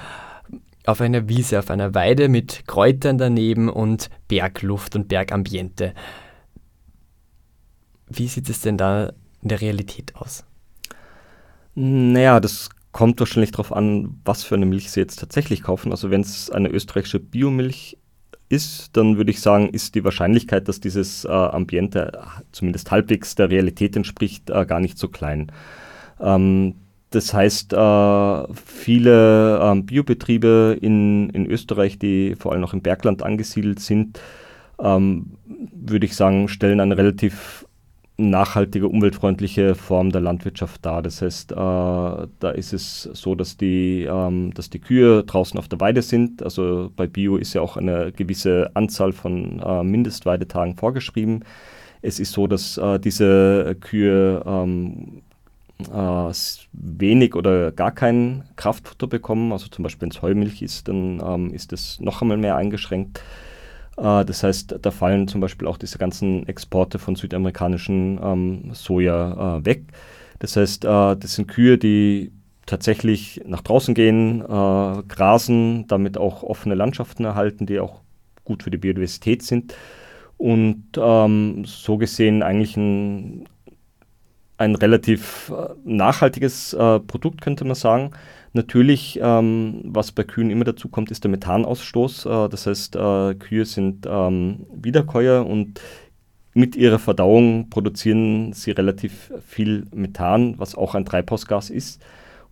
[0.85, 5.95] auf einer Wiese, auf einer Weide mit Kräutern daneben und Bergluft und Bergambiente.
[8.09, 10.45] Wie sieht es denn da in der Realität aus?
[11.75, 15.91] Naja, das kommt wahrscheinlich darauf an, was für eine Milch Sie jetzt tatsächlich kaufen.
[15.91, 17.99] Also wenn es eine österreichische Biomilch
[18.49, 22.19] ist, dann würde ich sagen, ist die Wahrscheinlichkeit, dass dieses äh, Ambiente
[22.53, 25.53] zumindest halbwegs der Realität entspricht, äh, gar nicht so klein.
[26.21, 26.77] Ähm,
[27.11, 33.23] das heißt, äh, viele ähm, Biobetriebe in, in Österreich, die vor allem auch im Bergland
[33.23, 34.19] angesiedelt sind,
[34.81, 37.66] ähm, würde ich sagen, stellen eine relativ
[38.19, 41.03] nachhaltige, umweltfreundliche Form der Landwirtschaft dar.
[41.03, 45.69] Das heißt, äh, da ist es so, dass die, ähm, dass die Kühe draußen auf
[45.69, 46.43] der Weide sind.
[46.43, 51.45] Also bei Bio ist ja auch eine gewisse Anzahl von äh, Mindestweidetagen vorgeschrieben.
[52.01, 55.23] Es ist so, dass äh, diese Kühe ähm,
[55.81, 56.33] äh,
[56.73, 59.53] wenig oder gar kein Kraftfutter bekommen.
[59.53, 63.21] Also zum Beispiel, wenn es Heumilch ist, dann ähm, ist es noch einmal mehr eingeschränkt.
[63.97, 69.59] Äh, das heißt, da fallen zum Beispiel auch diese ganzen Exporte von südamerikanischem ähm, Soja
[69.59, 69.85] äh, weg.
[70.39, 72.33] Das heißt, äh, das sind Kühe, die
[72.67, 78.01] tatsächlich nach draußen gehen, äh, grasen, damit auch offene Landschaften erhalten, die auch
[78.45, 79.75] gut für die Biodiversität sind.
[80.37, 83.49] Und ähm, so gesehen eigentlich ein,
[84.59, 88.11] ein relativ äh, nachhaltiges äh, Produkt, könnte man sagen.
[88.53, 92.27] Natürlich, ähm, was bei Kühen immer dazu kommt, ist der Methanausstoß.
[92.27, 95.81] Äh, das heißt, äh, Kühe sind ähm, Wiederkäuer und
[96.55, 102.03] mit ihrer Verdauung produzieren sie relativ viel Methan, was auch ein Treibhausgas ist.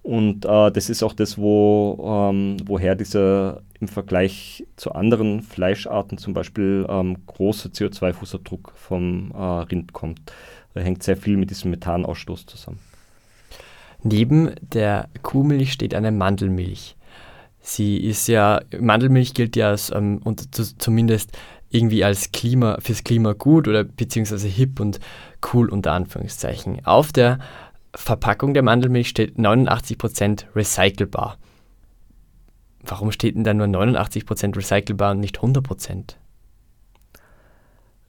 [0.02, 6.18] Und äh, das ist auch das, wo, ähm, woher dieser im Vergleich zu anderen Fleischarten
[6.18, 10.20] zum Beispiel ähm, große CO2-Fußabdruck vom äh, Rind kommt.
[10.74, 12.80] Da hängt sehr viel mit diesem Methanausstoß zusammen.
[14.02, 16.96] Neben der Kuhmilch steht eine Mandelmilch.
[17.60, 21.38] Sie ist ja, Mandelmilch gilt ja als, ähm, und zumindest
[21.70, 25.00] irgendwie als Klima, fürs Klima gut oder beziehungsweise hip und
[25.52, 26.84] cool unter Anführungszeichen.
[26.84, 27.38] Auf der
[27.94, 31.38] Verpackung der Mandelmilch steht 89% recycelbar.
[32.84, 36.16] Warum steht denn da nur 89% recycelbar und nicht 100%?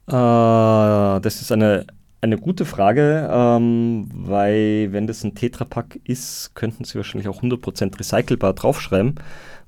[0.08, 1.86] Äh, das ist eine
[2.26, 7.98] eine gute Frage, ähm, weil wenn das ein Tetrapack ist, könnten Sie wahrscheinlich auch 100%
[7.98, 9.14] recycelbar draufschreiben.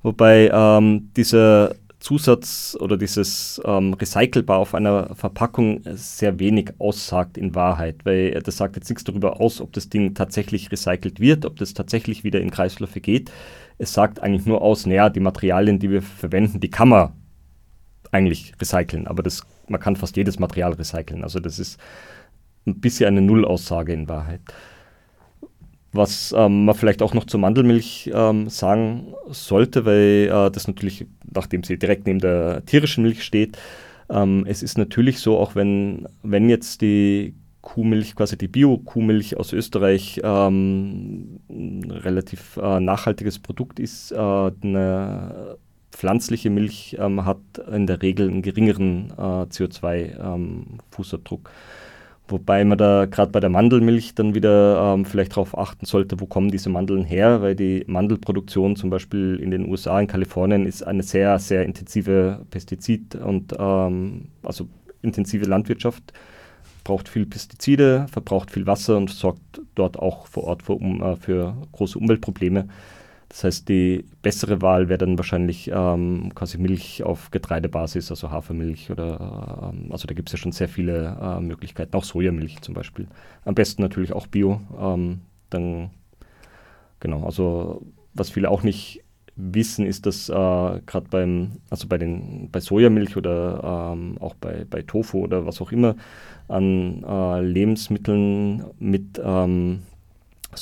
[0.03, 7.55] Wobei ähm, dieser Zusatz oder dieses ähm, recycelbar auf einer Verpackung sehr wenig aussagt in
[7.55, 11.57] Wahrheit, weil das sagt jetzt nichts darüber aus, ob das Ding tatsächlich recycelt wird, ob
[11.57, 13.31] das tatsächlich wieder in Kreisläufe geht.
[13.77, 17.11] Es sagt eigentlich nur aus, naja, die Materialien, die wir verwenden, die kann man
[18.11, 21.23] eigentlich recyceln, aber das, man kann fast jedes Material recyceln.
[21.23, 21.79] Also das ist
[22.69, 24.41] ein bisschen eine Nullaussage in Wahrheit.
[25.91, 31.07] Was ähm, man vielleicht auch noch zur Mandelmilch ähm, sagen sollte, weil äh, das natürlich,
[31.33, 33.57] nachdem sie direkt neben der tierischen Milch steht,
[34.09, 39.51] ähm, es ist natürlich so, auch wenn, wenn jetzt die Kuhmilch, quasi die Bio-Kuhmilch aus
[39.51, 45.57] Österreich ähm, ein relativ äh, nachhaltiges Produkt ist, äh, eine
[45.91, 47.39] pflanzliche Milch ähm, hat
[47.71, 51.49] in der Regel einen geringeren äh, CO2-Fußabdruck.
[52.29, 56.27] Wobei man da gerade bei der Mandelmilch dann wieder ähm, vielleicht darauf achten sollte, wo
[56.27, 60.83] kommen diese Mandeln her, weil die Mandelproduktion zum Beispiel in den USA, in Kalifornien, ist
[60.83, 64.67] eine sehr, sehr intensive Pestizid- und ähm, also
[65.01, 66.13] intensive Landwirtschaft,
[66.83, 71.15] braucht viel Pestizide, verbraucht viel Wasser und sorgt dort auch vor Ort für, um, äh,
[71.15, 72.67] für große Umweltprobleme.
[73.29, 78.89] Das heißt, die bessere Wahl wäre dann wahrscheinlich ähm, quasi Milch auf Getreidebasis, also Hafermilch
[78.89, 82.73] oder ähm, also da gibt es ja schon sehr viele äh, Möglichkeiten, auch Sojamilch zum
[82.73, 83.07] Beispiel.
[83.45, 84.59] Am besten natürlich auch Bio.
[84.79, 85.91] Ähm, dann
[86.99, 87.83] genau, also
[88.15, 89.03] was viele auch nicht
[89.35, 94.65] wissen, ist, dass äh, gerade beim, also bei den bei Sojamilch oder ähm, auch bei,
[94.69, 95.95] bei Tofu oder was auch immer
[96.47, 99.83] an äh, Lebensmitteln mit ähm,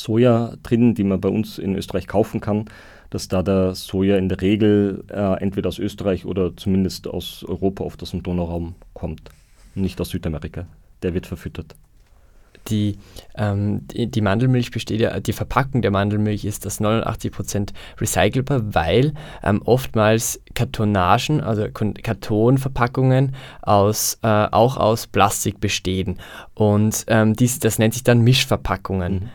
[0.02, 2.66] Soja drin, die man bei uns in Österreich kaufen kann,
[3.10, 7.84] dass da der Soja in der Regel äh, entweder aus Österreich oder zumindest aus Europa,
[7.84, 9.30] oft aus dem Donauraum kommt,
[9.76, 10.68] nicht aus Südamerika.
[11.04, 11.76] Der wird verfüttert.
[12.70, 12.98] Die,
[13.36, 19.14] ähm, die, die, Mandelmilch besteht ja, die Verpackung der Mandelmilch ist das 89% recycelbar, weil
[19.42, 26.20] ähm, oftmals Kartonagen, also Kartonverpackungen aus, äh, auch aus Plastik bestehen.
[26.56, 29.14] Und ähm, dies, das nennt sich dann Mischverpackungen.
[29.14, 29.30] Mhm.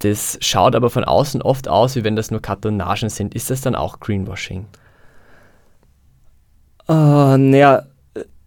[0.00, 3.34] Das schaut aber von außen oft aus, wie wenn das nur Kartonagen sind.
[3.34, 4.66] Ist das dann auch Greenwashing?
[6.88, 7.82] Uh, naja,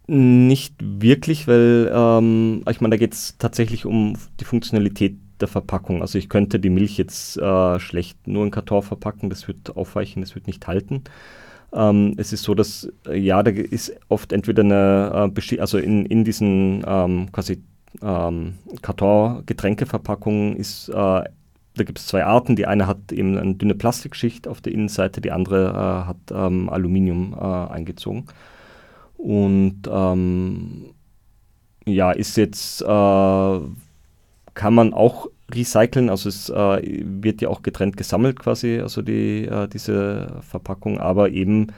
[0.06, 6.00] nicht wirklich, weil ähm, ich meine, da geht es tatsächlich um die Funktionalität der Verpackung.
[6.00, 10.22] Also ich könnte die Milch jetzt äh, schlecht nur in Karton verpacken, das wird aufweichen,
[10.22, 11.04] das wird nicht halten.
[11.72, 16.06] Ähm, es ist so, dass äh, ja, da ist oft entweder eine, äh, also in,
[16.06, 17.62] in diesen ähm, quasi
[18.02, 21.22] ähm, Karton-Getränkeverpackungen ist äh,
[21.74, 22.56] da gibt es zwei Arten.
[22.56, 26.68] Die eine hat eben eine dünne Plastikschicht auf der Innenseite, die andere äh, hat ähm,
[26.68, 28.26] Aluminium äh, eingezogen.
[29.16, 30.90] Und ähm,
[31.86, 32.86] ja, ist jetzt, äh,
[34.54, 39.44] kann man auch recyceln, also es äh, wird ja auch getrennt gesammelt quasi, also die,
[39.44, 41.68] äh, diese Verpackung, aber eben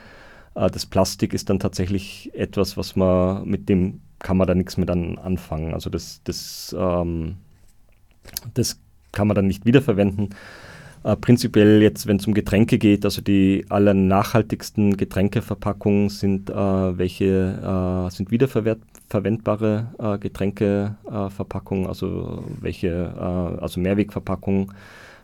[0.54, 4.76] äh, das Plastik ist dann tatsächlich etwas, was man, mit dem kann man da nichts
[4.76, 5.74] mehr dann anfangen.
[5.74, 7.36] Also das, das, ähm,
[8.54, 8.80] das
[9.14, 10.30] kann man dann nicht wiederverwenden.
[11.04, 18.06] Äh, prinzipiell jetzt, wenn es um Getränke geht, also die allernachhaltigsten Getränkeverpackungen sind äh, welche
[18.06, 24.72] äh, sind wiederverwendbare äh, Getränkeverpackungen, also welche äh, also Mehrwegverpackungen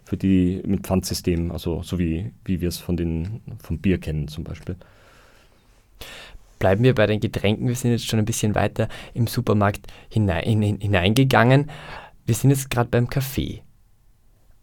[0.05, 4.29] für die mit Pfandsystem, also so wie, wie wir es von den vom Bier kennen
[4.29, 4.77] zum Beispiel.
[6.59, 7.69] Bleiben wir bei den Getränken.
[7.69, 11.71] Wir sind jetzt schon ein bisschen weiter im Supermarkt hinein, hineingegangen.
[12.27, 13.63] Wir sind jetzt gerade beim Kaffee.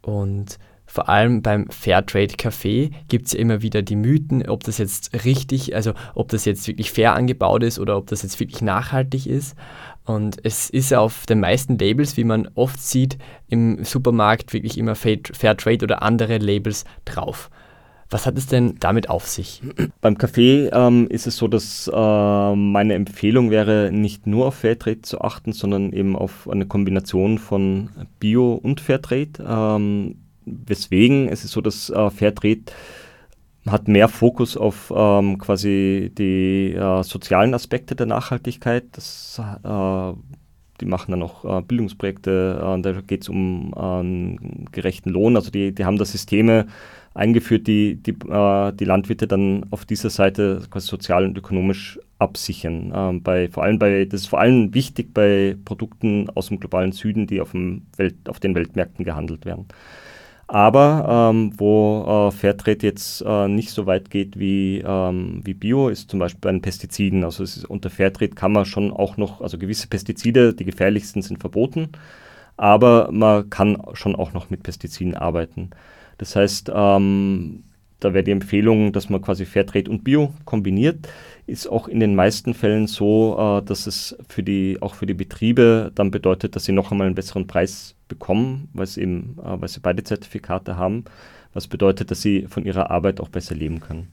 [0.01, 0.57] Und
[0.89, 5.25] vor allem beim Fairtrade Kaffee gibt es ja immer wieder die Mythen, ob das jetzt
[5.25, 9.27] richtig, also ob das jetzt wirklich fair angebaut ist oder ob das jetzt wirklich nachhaltig
[9.27, 9.55] ist.
[10.05, 13.17] Und es ist ja auf den meisten Labels, wie man oft sieht,
[13.49, 17.49] im Supermarkt wirklich immer Fairtrade oder andere Labels drauf.
[18.09, 19.61] Was hat es denn damit auf sich?
[20.01, 25.01] Beim Kaffee ähm, ist es so, dass äh, meine Empfehlung wäre, nicht nur auf Fairtrade
[25.01, 27.89] zu achten, sondern eben auf eine Kombination von
[28.19, 29.43] Bio und Fairtrade.
[29.45, 30.15] Ähm,
[30.45, 32.63] weswegen es ist so, dass äh, Fairtrade
[33.67, 38.85] hat mehr Fokus auf ähm, quasi die äh, sozialen Aspekte der Nachhaltigkeit.
[38.93, 40.13] Das, äh,
[40.81, 45.35] die machen dann auch äh, Bildungsprojekte, äh, da geht es um einen gerechten Lohn.
[45.35, 46.67] Also die, die haben da Systeme,
[47.17, 52.93] eingeführt, die, die, äh, die Landwirte dann auf dieser Seite quasi sozial und ökonomisch absichern.
[52.95, 56.91] Ähm, bei, vor allem bei, das ist vor allem wichtig bei Produkten aus dem globalen
[56.91, 59.65] Süden, die auf, dem Welt, auf den Weltmärkten gehandelt werden.
[60.47, 65.89] Aber ähm, wo äh, Fairtrade jetzt äh, nicht so weit geht wie, ähm, wie Bio,
[65.89, 67.25] ist zum Beispiel bei den Pestiziden.
[67.25, 71.39] Also ist, unter Fairtrade kann man schon auch noch, also gewisse Pestizide, die gefährlichsten sind
[71.39, 71.89] verboten,
[72.55, 75.71] aber man kann schon auch noch mit Pestiziden arbeiten.
[76.17, 77.63] Das heißt, ähm,
[77.99, 81.07] da wäre die Empfehlung, dass man quasi Fairtrade und Bio kombiniert.
[81.47, 85.13] Ist auch in den meisten Fällen so, äh, dass es für die, auch für die
[85.13, 89.59] Betriebe dann bedeutet, dass sie noch einmal einen besseren Preis bekommen, weil sie eben, äh,
[89.59, 91.05] weil sie beide Zertifikate haben,
[91.53, 94.09] was bedeutet, dass sie von ihrer Arbeit auch besser leben können.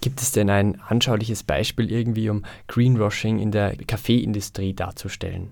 [0.00, 5.50] Gibt es denn ein anschauliches Beispiel irgendwie, um Greenwashing in der Kaffeeindustrie darzustellen?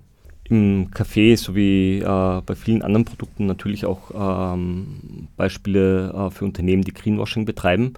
[0.49, 6.83] im Kaffee sowie äh, bei vielen anderen Produkten natürlich auch ähm, Beispiele äh, für Unternehmen,
[6.83, 7.95] die Greenwashing betreiben.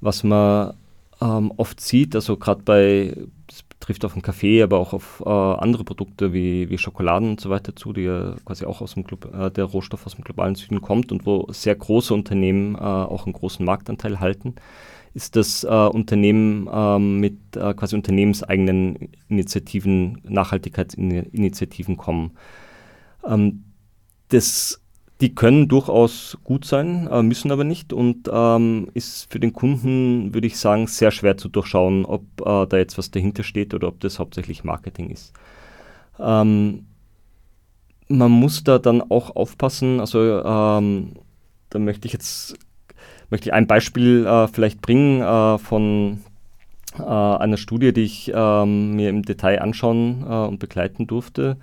[0.00, 0.74] Was man
[1.20, 5.28] ähm, oft sieht, also gerade bei, das betrifft auf den Kaffee, aber auch auf äh,
[5.28, 9.04] andere Produkte wie, wie Schokoladen und so weiter zu, die ja quasi auch aus dem
[9.32, 13.26] äh, der Rohstoff aus dem globalen Süden kommt und wo sehr große Unternehmen äh, auch
[13.26, 14.54] einen großen Marktanteil halten,
[15.14, 22.32] ist, dass äh, Unternehmen ähm, mit äh, quasi unternehmenseigenen Initiativen, Nachhaltigkeitsinitiativen kommen.
[23.26, 23.64] Ähm,
[24.28, 24.80] das
[25.20, 30.32] die können durchaus gut sein, äh, müssen aber nicht und ähm, ist für den Kunden,
[30.32, 33.88] würde ich sagen, sehr schwer zu durchschauen, ob äh, da jetzt was dahinter steht oder
[33.88, 35.32] ob das hauptsächlich Marketing ist.
[36.20, 36.86] Ähm,
[38.08, 41.12] man muss da dann auch aufpassen, also ähm,
[41.70, 42.56] da möchte ich jetzt
[43.30, 46.20] möchte ich ein Beispiel äh, vielleicht bringen äh, von
[46.98, 51.58] äh, einer Studie, die ich ähm, mir im Detail anschauen äh, und begleiten durfte.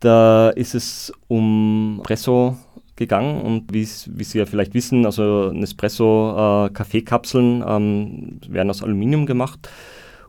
[0.00, 2.56] Da ist es um Espresso
[2.96, 6.70] gegangen und wie Sie ja vielleicht wissen, also Nespresso äh,
[7.66, 9.68] ähm, werden aus Aluminium gemacht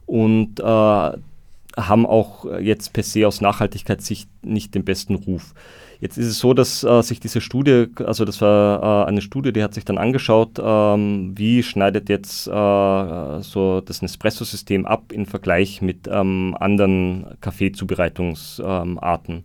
[0.06, 5.54] und äh, haben auch jetzt per se aus Nachhaltigkeitssicht nicht den besten Ruf.
[6.02, 9.52] Jetzt ist es so, dass äh, sich diese Studie, also das war äh, eine Studie,
[9.52, 15.26] die hat sich dann angeschaut, ähm, wie schneidet jetzt äh, so das Nespresso-System ab im
[15.26, 19.44] Vergleich mit ähm, anderen Kaffeezubereitungsarten.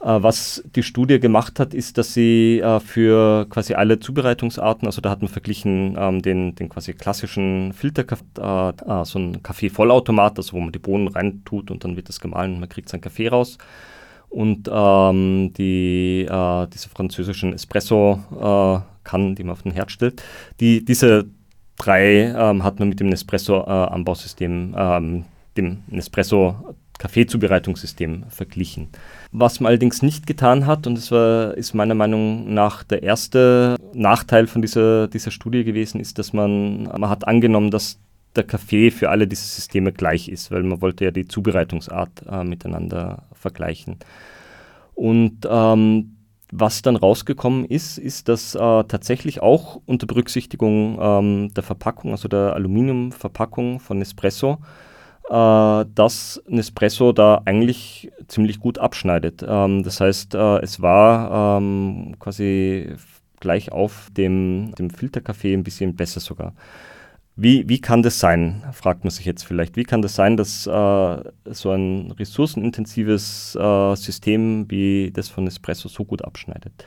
[0.00, 5.00] Äh, was die Studie gemacht hat, ist, dass sie äh, für quasi alle Zubereitungsarten, also
[5.00, 10.54] da hat man verglichen ähm, den, den quasi klassischen Filterkaffee, äh, so ein Kaffee-Vollautomat, also
[10.54, 13.28] wo man die Bohnen reintut und dann wird das gemahlen und man kriegt seinen Kaffee
[13.28, 13.56] raus
[14.30, 20.22] und ähm, die, äh, diese französischen Espresso-Kannen, äh, die man auf den Herd stellt.
[20.60, 21.26] Die, diese
[21.76, 25.24] drei ähm, hat man mit dem Nespresso-Anbausystem, äh, ähm,
[25.56, 28.90] dem Nespresso-Kaffeezubereitungssystem verglichen.
[29.32, 33.74] Was man allerdings nicht getan hat, und das war, ist meiner Meinung nach der erste
[33.92, 37.98] Nachteil von dieser, dieser Studie gewesen, ist, dass man, man hat angenommen, dass
[38.36, 42.44] der Kaffee für alle diese Systeme gleich ist, weil man wollte ja die Zubereitungsart äh,
[42.44, 43.98] miteinander vergleichen.
[44.94, 46.16] Und ähm,
[46.52, 52.28] was dann rausgekommen ist, ist, dass äh, tatsächlich auch unter Berücksichtigung ähm, der Verpackung, also
[52.28, 54.58] der Aluminiumverpackung von Nespresso,
[55.28, 59.44] äh, dass Nespresso da eigentlich ziemlich gut abschneidet.
[59.46, 62.94] Ähm, das heißt, äh, es war ähm, quasi
[63.38, 66.52] gleich auf dem, dem Filterkaffee ein bisschen besser sogar.
[67.42, 69.74] Wie, wie kann das sein, fragt man sich jetzt vielleicht.
[69.74, 75.88] Wie kann das sein, dass äh, so ein ressourcenintensives äh, System wie das von Espresso
[75.88, 76.86] so gut abschneidet?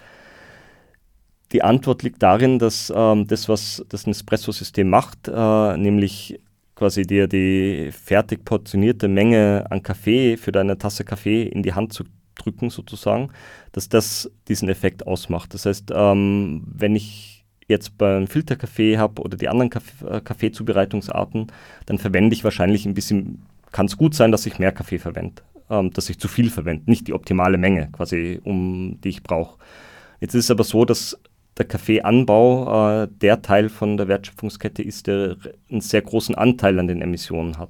[1.54, 6.40] Die Antwort liegt darin, dass ähm, das, was das Nespresso-System macht, äh, nämlich
[6.76, 11.94] quasi dir die fertig portionierte Menge an Kaffee für deine Tasse Kaffee in die Hand
[11.94, 12.04] zu
[12.36, 13.32] drücken, sozusagen,
[13.72, 15.56] dass das diesen Effekt ausmacht.
[15.56, 17.33] Das heißt, ähm, wenn ich
[17.68, 19.72] jetzt beim Filterkaffee habe oder die anderen
[20.08, 21.48] äh, Kaffeezubereitungsarten,
[21.86, 25.42] dann verwende ich wahrscheinlich ein bisschen, kann es gut sein, dass ich mehr Kaffee verwende,
[25.70, 29.60] ähm, dass ich zu viel verwende, nicht die optimale Menge quasi, um die ich brauche.
[30.20, 31.20] Jetzt ist es aber so, dass
[31.58, 35.38] der Kaffeeanbau äh, der Teil von der Wertschöpfungskette ist, der
[35.70, 37.70] einen sehr großen Anteil an den Emissionen hat.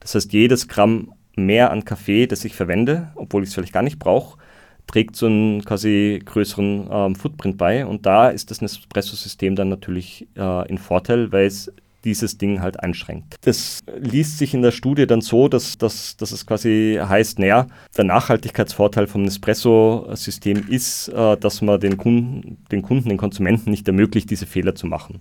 [0.00, 3.82] Das heißt, jedes Gramm mehr an Kaffee, das ich verwende, obwohl ich es vielleicht gar
[3.82, 4.38] nicht brauche,
[4.86, 7.86] trägt so einen quasi größeren ähm, Footprint bei.
[7.86, 11.72] Und da ist das Nespresso-System dann natürlich äh, in Vorteil, weil es
[12.04, 13.36] dieses Ding halt einschränkt.
[13.42, 17.66] Das liest sich in der Studie dann so, dass, dass, dass es quasi heißt, naja,
[17.96, 23.88] der Nachhaltigkeitsvorteil vom Nespresso-System ist, äh, dass man den Kunden, den Kunden, den Konsumenten nicht
[23.88, 25.20] ermöglicht, diese Fehler zu machen.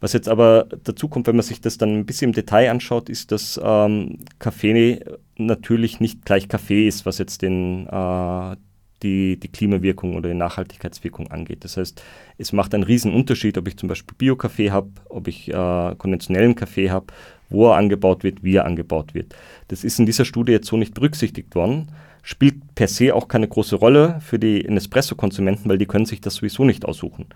[0.00, 3.08] Was jetzt aber dazu kommt, wenn man sich das dann ein bisschen im Detail anschaut,
[3.08, 5.00] ist, dass ähm, Kaffee
[5.38, 8.56] natürlich nicht gleich Kaffee ist, was jetzt den, äh,
[9.02, 11.64] die, die Klimawirkung oder die Nachhaltigkeitswirkung angeht.
[11.64, 12.02] Das heißt,
[12.38, 16.54] es macht einen riesen Unterschied, ob ich zum Beispiel Bio-Kaffee habe, ob ich äh, konventionellen
[16.54, 17.06] Kaffee habe,
[17.48, 19.34] wo er angebaut wird, wie er angebaut wird.
[19.68, 21.88] Das ist in dieser Studie jetzt so nicht berücksichtigt worden,
[22.22, 26.36] spielt per se auch keine große Rolle für die Nespresso-Konsumenten, weil die können sich das
[26.36, 27.26] sowieso nicht aussuchen.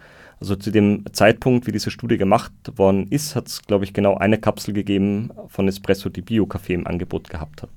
[0.40, 4.16] Also zu dem Zeitpunkt, wie diese Studie gemacht worden ist, hat es, glaube ich, genau
[4.16, 7.70] eine Kapsel gegeben von Nespresso, die Bio-Kaffee im Angebot gehabt hat.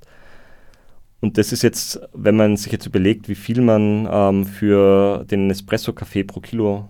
[1.24, 5.50] Und das ist jetzt, wenn man sich jetzt überlegt, wie viel man ähm, für den
[5.50, 6.90] Espresso-Kaffee pro Kilo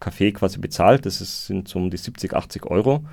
[0.00, 3.04] Kaffee quasi bezahlt, das ist, sind so um die 70, 80 Euro.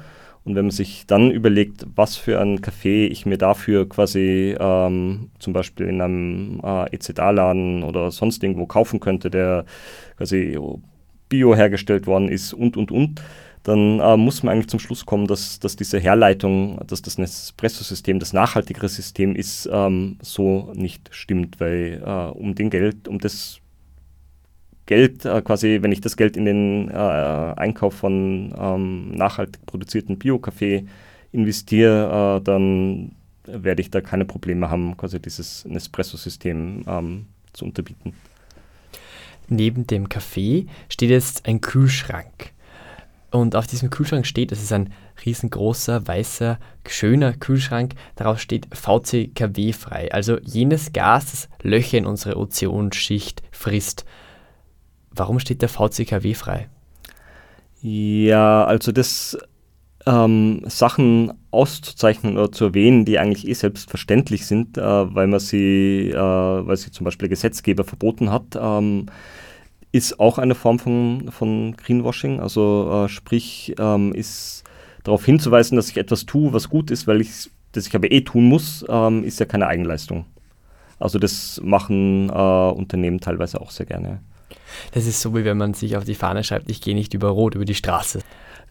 [0.45, 5.31] Und wenn man sich dann überlegt, was für einen Kaffee ich mir dafür quasi ähm,
[5.37, 9.65] zum Beispiel in einem äh, EZA-Laden oder sonst irgendwo kaufen könnte, der
[10.15, 10.57] quasi
[11.27, 13.21] bio hergestellt worden ist und, und, und,
[13.63, 18.19] dann äh, muss man eigentlich zum Schluss kommen, dass, dass diese Herleitung, dass das Nespresso-System
[18.19, 23.59] das nachhaltigere System ist, ähm, so nicht stimmt, weil äh, um den Geld, um das
[24.85, 30.17] Geld äh, quasi, wenn ich das Geld in den äh, Einkauf von ähm, nachhaltig produzierten
[30.17, 30.85] Bio-Kaffee
[31.31, 33.13] investiere, äh, dann
[33.45, 38.13] werde ich da keine Probleme haben, quasi dieses Nespresso-System ähm, zu unterbieten.
[39.47, 42.51] Neben dem Kaffee steht jetzt ein Kühlschrank.
[43.33, 44.93] Und auf diesem Kühlschrank steht, es ist ein
[45.25, 52.37] riesengroßer, weißer, schöner Kühlschrank, darauf steht VCKW frei, also jenes Gas, das Löcher in unsere
[52.37, 54.05] Ozonschicht frisst.
[55.09, 56.69] Warum steht der VCKW frei?
[57.81, 59.35] Ja, also das
[60.05, 66.11] ähm, Sachen auszuzeichnen oder zu erwähnen, die eigentlich eh selbstverständlich sind, äh, weil man sie,
[66.11, 69.07] äh, weil sie zum Beispiel Gesetzgeber verboten hat, ähm,
[69.93, 72.41] ist auch eine Form von, von Greenwashing.
[72.41, 74.63] Also äh, sprich, ähm, ist
[75.03, 78.21] darauf hinzuweisen, dass ich etwas tue, was gut ist, weil ich das ich aber eh
[78.21, 80.25] tun muss, ähm, ist ja keine Eigenleistung.
[80.99, 84.21] Also das machen äh, Unternehmen teilweise auch sehr gerne.
[84.93, 87.29] Das ist so, wie wenn man sich auf die Fahne schreibt, ich gehe nicht über
[87.29, 88.19] Rot, über die Straße.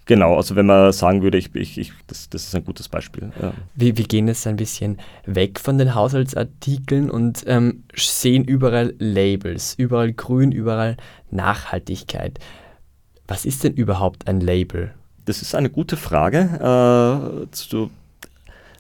[0.07, 3.31] Genau, also wenn man sagen würde, ich, ich, ich das, das ist ein gutes Beispiel.
[3.41, 3.53] Ja.
[3.75, 9.75] Wir, wir gehen jetzt ein bisschen weg von den Haushaltsartikeln und ähm, sehen überall Labels,
[9.79, 10.97] überall grün, überall
[11.31, 12.41] Nachhaltigkeit.
[13.29, 14.93] Was ist denn überhaupt ein Label?
[15.25, 17.45] Das ist eine gute Frage.
[17.45, 17.91] Äh, zu,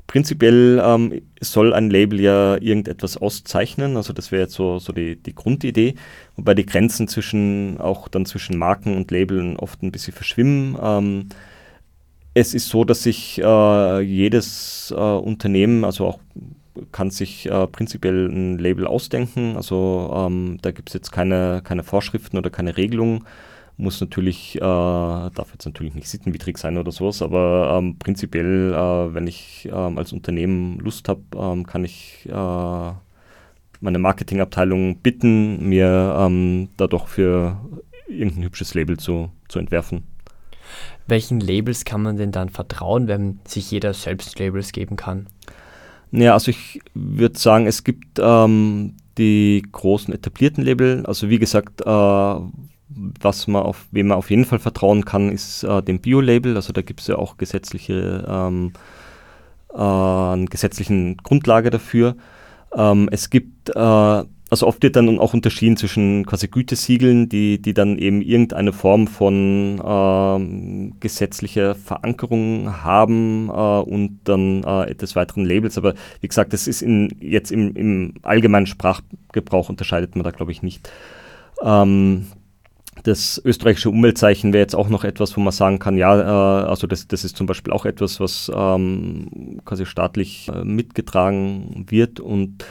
[0.06, 5.16] Prinzipiell ähm, soll ein Label ja irgendetwas auszeichnen, also das wäre jetzt so, so die,
[5.16, 5.94] die Grundidee,
[6.36, 10.76] wobei die Grenzen zwischen auch dann zwischen Marken und Labeln oft ein bisschen verschwimmen.
[10.82, 11.28] Ähm,
[12.34, 16.20] es ist so, dass sich äh, jedes äh, Unternehmen, also auch
[16.90, 19.56] kann sich äh, prinzipiell ein Label ausdenken.
[19.56, 23.24] Also ähm, da gibt es jetzt keine, keine Vorschriften oder keine Regelungen
[23.82, 29.14] muss natürlich, äh, darf jetzt natürlich nicht sittenwidrig sein oder sowas, aber ähm, prinzipiell, äh,
[29.14, 32.92] wenn ich ähm, als Unternehmen Lust habe, ähm, kann ich äh,
[33.80, 37.60] meine Marketingabteilung bitten, mir ähm, da doch für
[38.08, 40.04] irgendein hübsches Label zu, zu entwerfen.
[41.06, 45.26] Welchen Labels kann man denn dann vertrauen, wenn sich jeder selbst Labels geben kann?
[46.12, 51.04] Naja, also ich würde sagen, es gibt ähm, die großen etablierten Label.
[51.06, 52.36] Also wie gesagt, äh,
[53.20, 56.56] was man auf, wem man auf jeden Fall vertrauen kann, ist äh, dem Bio-Label.
[56.56, 58.72] Also da gibt es ja auch gesetzliche, ähm,
[59.74, 62.16] äh, gesetzlichen Grundlage dafür.
[62.74, 67.72] Ähm, es gibt, äh, also oft wird dann auch unterschieden zwischen quasi Gütesiegeln, die, die
[67.72, 75.44] dann eben irgendeine Form von ähm, gesetzlicher Verankerung haben äh, und dann äh, des weiteren
[75.44, 75.78] Labels.
[75.78, 80.52] Aber wie gesagt, das ist in, jetzt im, im allgemeinen Sprachgebrauch unterscheidet man da, glaube
[80.52, 80.90] ich, nicht.
[81.62, 82.26] Ähm,
[83.02, 86.86] das österreichische Umweltzeichen wäre jetzt auch noch etwas, wo man sagen kann, ja, äh, also
[86.86, 92.64] das, das ist zum Beispiel auch etwas, was ähm, quasi staatlich äh, mitgetragen wird und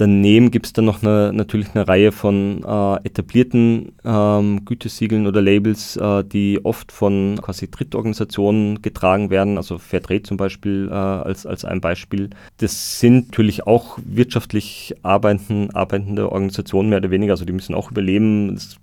[0.00, 5.42] Daneben gibt es dann noch eine, natürlich eine Reihe von äh, etablierten ähm, Gütesiegeln oder
[5.42, 11.44] Labels, äh, die oft von quasi Drittorganisationen getragen werden, also Fairtrade zum Beispiel äh, als,
[11.44, 12.30] als ein Beispiel.
[12.56, 17.90] Das sind natürlich auch wirtschaftlich arbeitende, arbeitende Organisationen mehr oder weniger, also die müssen auch
[17.90, 18.54] überleben.
[18.54, 18.78] Das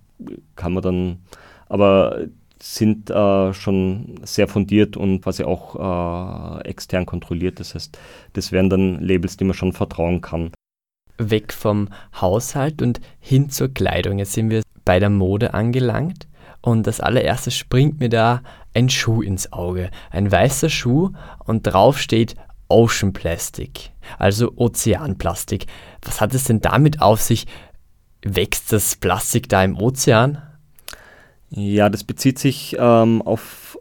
[0.56, 1.20] kann man dann,
[1.68, 2.28] aber
[2.62, 7.60] sind äh, schon sehr fundiert und quasi auch äh, extern kontrolliert.
[7.60, 7.98] Das heißt,
[8.34, 10.52] das wären dann Labels, die man schon vertrauen kann.
[11.18, 11.90] Weg vom
[12.20, 14.20] Haushalt und hin zur Kleidung.
[14.20, 16.28] Jetzt sind wir bei der Mode angelangt
[16.62, 18.42] und das allererste springt mir da
[18.74, 19.90] ein Schuh ins Auge.
[20.12, 21.12] Ein weißer Schuh
[21.46, 22.36] und drauf steht
[22.70, 25.68] Ocean Plastic, also Ozeanplastik.
[26.02, 27.48] Was hat es denn damit auf sich?
[28.36, 30.42] Wächst das Plastik da im Ozean?
[31.50, 33.80] Ja, das bezieht sich ähm, auf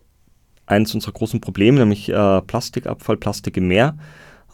[0.66, 3.96] eines unserer großen Probleme, nämlich äh, Plastikabfall, Plastik im Meer.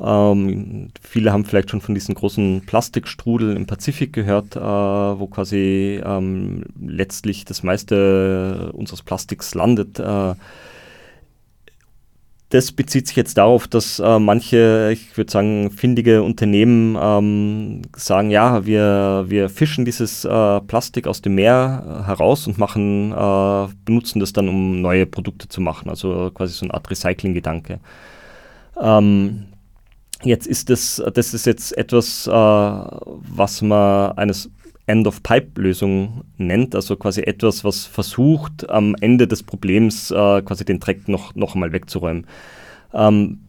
[0.01, 6.01] Ähm, viele haben vielleicht schon von diesen großen Plastikstrudel im Pazifik gehört, äh, wo quasi
[6.05, 9.99] ähm, letztlich das meiste unseres Plastiks landet.
[9.99, 10.35] Äh,
[12.53, 18.29] das bezieht sich jetzt darauf, dass äh, manche, ich würde sagen, findige Unternehmen ähm, sagen,
[18.29, 23.69] ja, wir, wir fischen dieses äh, Plastik aus dem Meer äh, heraus und machen, äh,
[23.87, 25.89] benutzen das dann, um neue Produkte zu machen.
[25.89, 27.81] Also quasi so eine Art Recycling-Gedanke.
[28.79, 29.47] Ähm,
[30.23, 34.51] jetzt ist das, das ist jetzt etwas, äh, was man eines
[34.87, 41.09] End-of-Pipe-Lösung nennt, also quasi etwas, was versucht, am Ende des Problems äh, quasi den Dreck
[41.09, 42.27] noch, noch einmal wegzuräumen.
[42.93, 43.41] Ähm,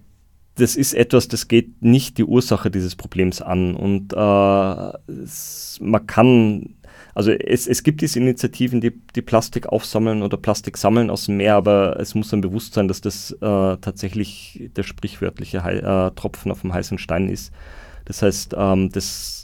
[0.55, 3.75] das ist etwas, das geht nicht die Ursache dieses Problems an.
[3.75, 6.75] Und äh, es, man kann,
[7.15, 11.38] also es, es gibt diese Initiativen, die, die Plastik aufsammeln oder Plastik sammeln aus dem
[11.38, 16.51] Meer, aber es muss ein Bewusstsein, dass das äh, tatsächlich der sprichwörtliche He äh, Tropfen
[16.51, 17.51] auf dem heißen Stein ist.
[18.05, 19.42] Das heißt, ähm, das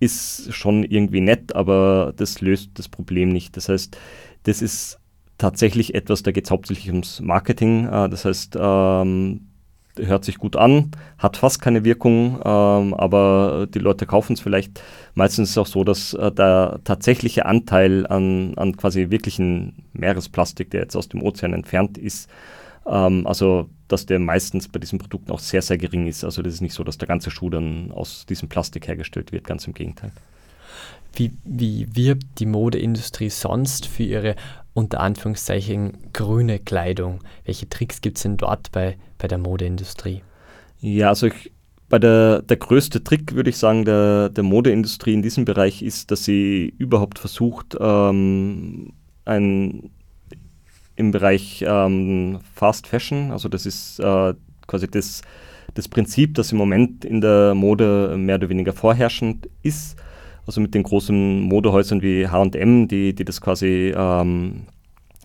[0.00, 3.56] ist schon irgendwie nett, aber das löst das Problem nicht.
[3.56, 3.96] Das heißt,
[4.44, 4.98] das ist
[5.38, 7.86] tatsächlich etwas, da geht es hauptsächlich ums Marketing.
[7.86, 9.48] Äh, das heißt, ähm,
[9.96, 14.82] hört sich gut an, hat fast keine Wirkung, ähm, aber die Leute kaufen es vielleicht.
[15.14, 20.70] Meistens ist es auch so, dass äh, der tatsächliche Anteil an, an quasi wirklichen Meeresplastik,
[20.70, 22.28] der jetzt aus dem Ozean entfernt ist,
[22.86, 26.24] ähm, also dass der meistens bei diesen Produkten auch sehr, sehr gering ist.
[26.24, 29.44] Also das ist nicht so, dass der ganze Schuh dann aus diesem Plastik hergestellt wird,
[29.44, 30.10] ganz im Gegenteil.
[31.12, 34.36] Wie, wie wirbt die Modeindustrie sonst für ihre
[34.72, 37.20] unter Anführungszeichen grüne Kleidung?
[37.44, 40.22] Welche Tricks gibt es denn dort bei, bei der Modeindustrie?
[40.80, 41.52] Ja, also ich,
[41.88, 46.10] bei der, der größte Trick, würde ich sagen, der, der Modeindustrie in diesem Bereich ist,
[46.10, 48.92] dass sie überhaupt versucht, ähm,
[49.24, 49.90] ein,
[50.96, 54.34] im Bereich ähm, Fast Fashion, also das ist äh,
[54.66, 55.22] quasi das,
[55.74, 59.96] das Prinzip, das im Moment in der Mode mehr oder weniger vorherrschend ist,
[60.46, 64.66] also mit den großen Modehäusern wie HM, die, die das quasi ähm,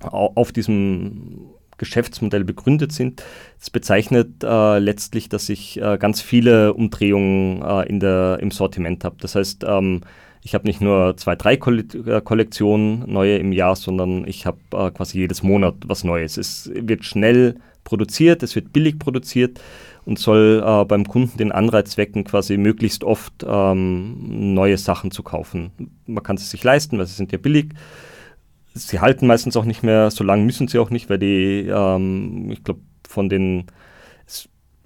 [0.01, 3.23] auf diesem Geschäftsmodell begründet sind.
[3.59, 9.03] Es bezeichnet äh, letztlich, dass ich äh, ganz viele Umdrehungen äh, in der, im Sortiment
[9.03, 9.15] habe.
[9.19, 10.01] Das heißt, ähm,
[10.41, 14.91] ich habe nicht nur zwei, drei äh, Kollektionen neue im Jahr, sondern ich habe äh,
[14.91, 16.37] quasi jedes Monat was Neues.
[16.37, 19.59] Es wird schnell produziert, es wird billig produziert
[20.05, 25.23] und soll äh, beim Kunden den Anreiz wecken, quasi möglichst oft ähm, neue Sachen zu
[25.23, 25.71] kaufen.
[26.05, 27.73] Man kann es sich leisten, weil sie sind ja billig.
[28.73, 32.49] Sie halten meistens auch nicht mehr, so lange müssen sie auch nicht, weil die, ähm,
[32.51, 33.65] ich glaube, von den,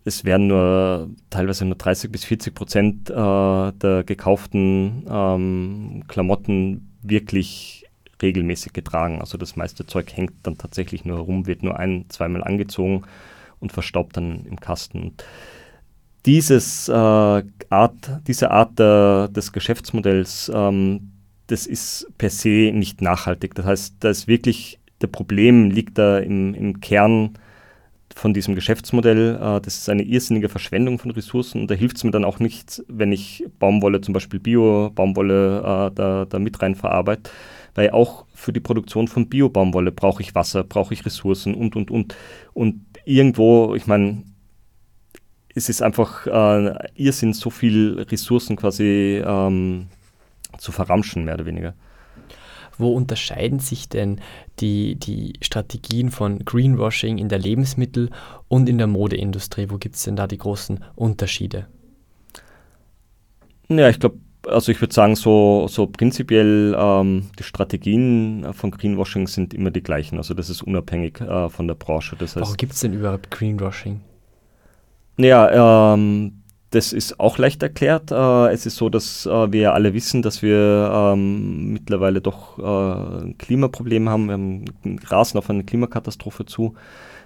[0.05, 7.85] es, werden nur teilweise nur 30 bis 40 Prozent äh, der gekauften ähm, Klamotten wirklich
[8.21, 9.19] regelmäßig getragen.
[9.19, 13.03] Also das meiste Zeug hängt dann tatsächlich nur herum, wird nur ein, zweimal angezogen
[13.59, 15.13] und verstaubt dann im Kasten.
[16.25, 21.11] Dieses, äh, Art, diese Art der, des Geschäftsmodells, ähm,
[21.47, 23.55] das ist per se nicht nachhaltig.
[23.55, 27.37] Das heißt, da ist wirklich, der Problem liegt da im, im Kern
[28.15, 29.35] von diesem Geschäftsmodell.
[29.35, 32.39] Äh, das ist eine irrsinnige Verschwendung von Ressourcen und da hilft es mir dann auch
[32.39, 37.29] nicht, wenn ich Baumwolle, zum Beispiel Bio-Baumwolle, äh, da, da mit rein verarbeite,
[37.75, 41.91] weil auch für die Produktion von Bio-Baumwolle brauche ich Wasser, brauche ich Ressourcen und, und,
[41.91, 42.15] und.
[42.53, 44.23] Und irgendwo, ich meine,
[45.55, 49.87] es ist einfach äh, Irrsinn, so viel Ressourcen quasi ähm,
[50.57, 51.73] zu verramschen, mehr oder weniger.
[52.77, 54.19] Wo unterscheiden sich denn
[54.59, 58.09] die, die Strategien von Greenwashing in der Lebensmittel-
[58.47, 59.69] und in der Modeindustrie?
[59.69, 61.67] Wo gibt es denn da die großen Unterschiede?
[63.69, 64.17] Ja, ich glaube,
[64.47, 69.83] also ich würde sagen, so, so prinzipiell ähm, die Strategien von Greenwashing sind immer die
[69.83, 70.17] gleichen.
[70.17, 72.15] Also das ist unabhängig äh, von der Branche.
[72.17, 74.01] Das heißt, Warum gibt es denn überhaupt Greenwashing?
[75.17, 76.42] Naja, ähm,
[76.73, 78.11] das ist auch leicht erklärt.
[78.11, 83.23] Äh, es ist so, dass äh, wir alle wissen, dass wir ähm, mittlerweile doch äh,
[83.25, 84.65] ein Klimaproblem haben.
[84.83, 86.73] Wir rasen auf eine Klimakatastrophe zu.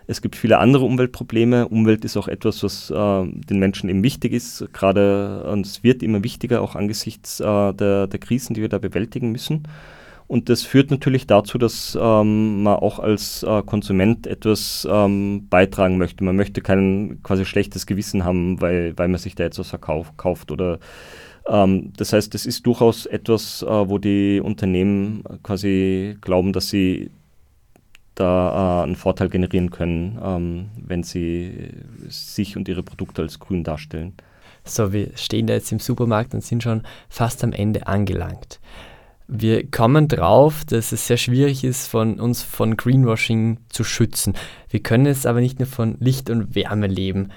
[0.06, 1.68] Es gibt viele andere Umweltprobleme.
[1.68, 6.04] Umwelt ist auch etwas, was äh, den Menschen eben wichtig ist, gerade und es wird
[6.04, 9.64] immer wichtiger, auch angesichts äh, der, der Krisen, die wir da bewältigen müssen.
[10.28, 15.98] Und das führt natürlich dazu, dass ähm, man auch als äh, Konsument etwas ähm, beitragen
[15.98, 16.24] möchte.
[16.24, 20.52] Man möchte kein quasi schlechtes Gewissen haben, weil, weil man sich da jetzt was verkauft
[20.52, 20.80] oder
[21.48, 27.10] ähm, das heißt, es ist durchaus etwas, äh, wo die Unternehmen quasi glauben, dass sie
[28.16, 31.70] da äh, einen Vorteil generieren können, ähm, wenn sie
[32.10, 34.14] sich und ihre Produkte als grün darstellen.
[34.66, 38.60] So, wir stehen da jetzt im Supermarkt und sind schon fast am Ende angelangt.
[39.28, 44.36] Wir kommen drauf, dass es sehr schwierig ist, von uns von Greenwashing zu schützen.
[44.70, 47.30] Wir können es aber nicht nur von Licht und Wärme leben.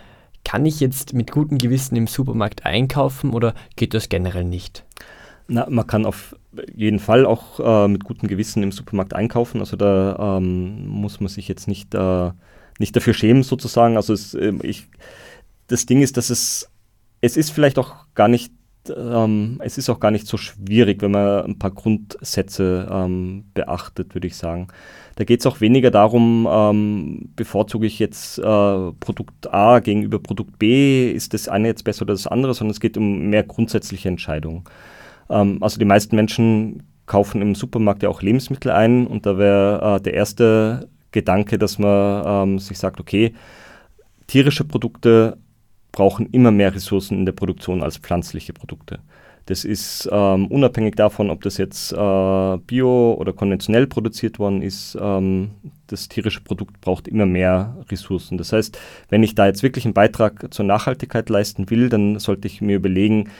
[0.45, 4.85] Kann ich jetzt mit gutem Gewissen im Supermarkt einkaufen oder geht das generell nicht?
[5.49, 6.37] Na, man kann auf
[6.75, 9.59] jeden Fall auch äh, mit gutem Gewissen im Supermarkt einkaufen.
[9.61, 12.31] Also da ähm, muss man sich jetzt nicht, äh,
[12.79, 13.97] nicht dafür schämen sozusagen.
[13.97, 14.87] Also es, äh, ich,
[15.67, 16.71] das Ding ist, dass es,
[17.21, 18.53] es ist vielleicht auch gar nicht,
[18.89, 24.15] ähm, es ist auch gar nicht so schwierig, wenn man ein paar Grundsätze ähm, beachtet,
[24.15, 24.69] würde ich sagen.
[25.17, 30.59] Da geht es auch weniger darum, ähm, bevorzuge ich jetzt äh, Produkt A gegenüber Produkt
[30.59, 34.09] B, ist das eine jetzt besser oder das andere, sondern es geht um mehr grundsätzliche
[34.09, 34.65] Entscheidungen.
[35.29, 39.97] Ähm, also die meisten Menschen kaufen im Supermarkt ja auch Lebensmittel ein und da wäre
[39.97, 43.35] äh, der erste Gedanke, dass man ähm, sich sagt, okay,
[44.27, 45.37] tierische Produkte
[45.93, 49.01] brauchen immer mehr Ressourcen in der Produktion als pflanzliche Produkte.
[49.47, 54.97] Das ist ähm, unabhängig davon, ob das jetzt äh, bio oder konventionell produziert worden ist.
[55.01, 55.51] Ähm,
[55.89, 58.39] das tierische Produkt braucht immer mehr Ressourcen.
[58.39, 58.79] Das heißt,
[59.09, 62.77] wenn ich da jetzt wirklich einen Beitrag zur Nachhaltigkeit leisten will, dann sollte ich mir
[62.77, 63.31] überlegen,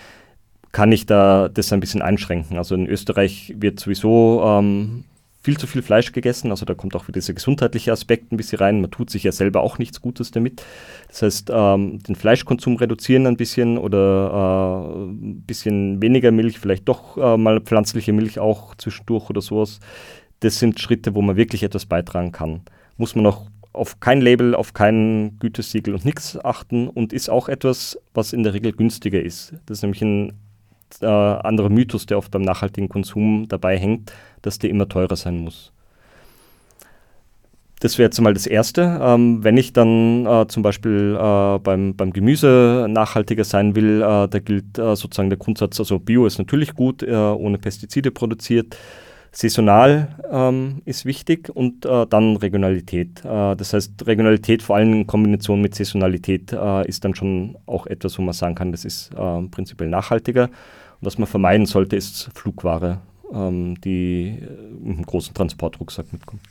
[0.73, 2.57] kann ich da das ein bisschen einschränken.
[2.57, 5.05] Also in Österreich wird sowieso ähm,
[5.43, 6.51] viel zu viel Fleisch gegessen.
[6.51, 8.81] Also da kommt auch wieder dieser gesundheitliche Aspekt ein bisschen rein.
[8.81, 10.63] Man tut sich ja selber auch nichts Gutes damit.
[11.09, 16.89] Das heißt, ähm, den Fleischkonsum reduzieren ein bisschen oder äh, ein bisschen weniger Milch, vielleicht
[16.89, 19.81] doch äh, mal pflanzliche Milch auch zwischendurch oder sowas.
[20.41, 22.63] Das sind Schritte, wo man wirklich etwas beitragen kann.
[22.97, 27.49] Muss man auch auf kein Label, auf kein Gütesiegel und nichts achten und ist auch
[27.49, 29.55] etwas, was in der Regel günstiger ist.
[29.67, 30.33] Das ist nämlich ein
[31.01, 34.13] äh, anderer Mythos, der oft beim nachhaltigen Konsum dabei hängt,
[34.43, 35.73] dass der immer teurer sein muss.
[37.81, 39.01] Das wäre jetzt mal das Erste.
[39.03, 44.29] Ähm, wenn ich dann äh, zum Beispiel äh, beim, beim Gemüse nachhaltiger sein will, äh,
[44.29, 48.77] da gilt äh, sozusagen der Grundsatz, also Bio ist natürlich gut, äh, ohne Pestizide produziert.
[49.33, 53.23] Saisonal ähm, ist wichtig und äh, dann Regionalität.
[53.25, 56.53] Das heißt, Regionalität vor allem in Kombination mit Saisonalität
[56.87, 59.13] ist dann schon auch etwas, wo man sagen kann, das ist
[59.53, 60.51] prinzipiell nachhaltiger.
[61.01, 63.01] Was man vermeiden sollte, ist Flugware,
[63.33, 64.39] ähm, die
[64.81, 66.43] mit einem großen Transportrucksack mitkommt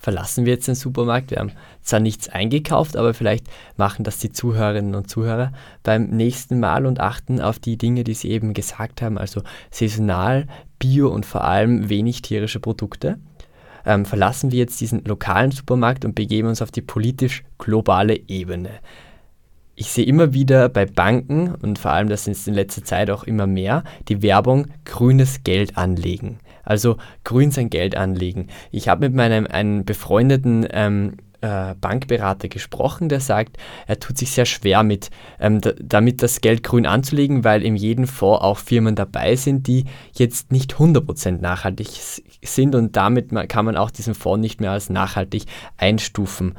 [0.00, 1.30] verlassen wir jetzt den Supermarkt.
[1.30, 1.52] Wir haben
[1.82, 3.46] zwar nichts eingekauft, aber vielleicht
[3.76, 5.52] machen das die Zuhörerinnen und Zuhörer
[5.82, 10.46] beim nächsten Mal und achten auf die Dinge, die Sie eben gesagt haben, also saisonal,
[10.78, 13.18] bio und vor allem wenig tierische Produkte.
[13.84, 18.70] Ähm, verlassen wir jetzt diesen lokalen Supermarkt und begeben uns auf die politisch globale Ebene.
[19.74, 23.24] Ich sehe immer wieder bei Banken und vor allem das ist in letzter Zeit auch
[23.24, 26.38] immer mehr die Werbung grünes Geld anlegen.
[26.62, 28.48] Also grün sein Geld anlegen.
[28.70, 33.56] Ich habe mit meinem einem befreundeten ähm, äh, Bankberater gesprochen, der sagt,
[33.86, 38.06] er tut sich sehr schwer mit, ähm, damit das Geld grün anzulegen, weil in jedem
[38.06, 41.88] Fonds auch Firmen dabei sind, die jetzt nicht 100% nachhaltig
[42.42, 45.44] sind und damit kann man auch diesen Fonds nicht mehr als nachhaltig
[45.76, 46.56] einstufen.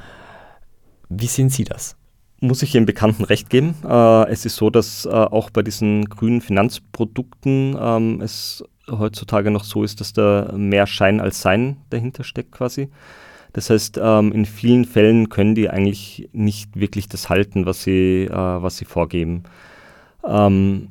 [1.10, 1.96] Wie sehen Sie das?
[2.42, 3.76] Muss ich Ihrem Bekannten recht geben.
[3.88, 9.64] Äh, es ist so, dass äh, auch bei diesen grünen Finanzprodukten ähm, es heutzutage noch
[9.64, 12.90] so ist, dass da mehr Schein als Sein dahinter steckt quasi.
[13.54, 18.24] Das heißt, ähm, in vielen Fällen können die eigentlich nicht wirklich das halten, was sie,
[18.26, 19.44] äh, was sie vorgeben.
[20.26, 20.90] Ähm,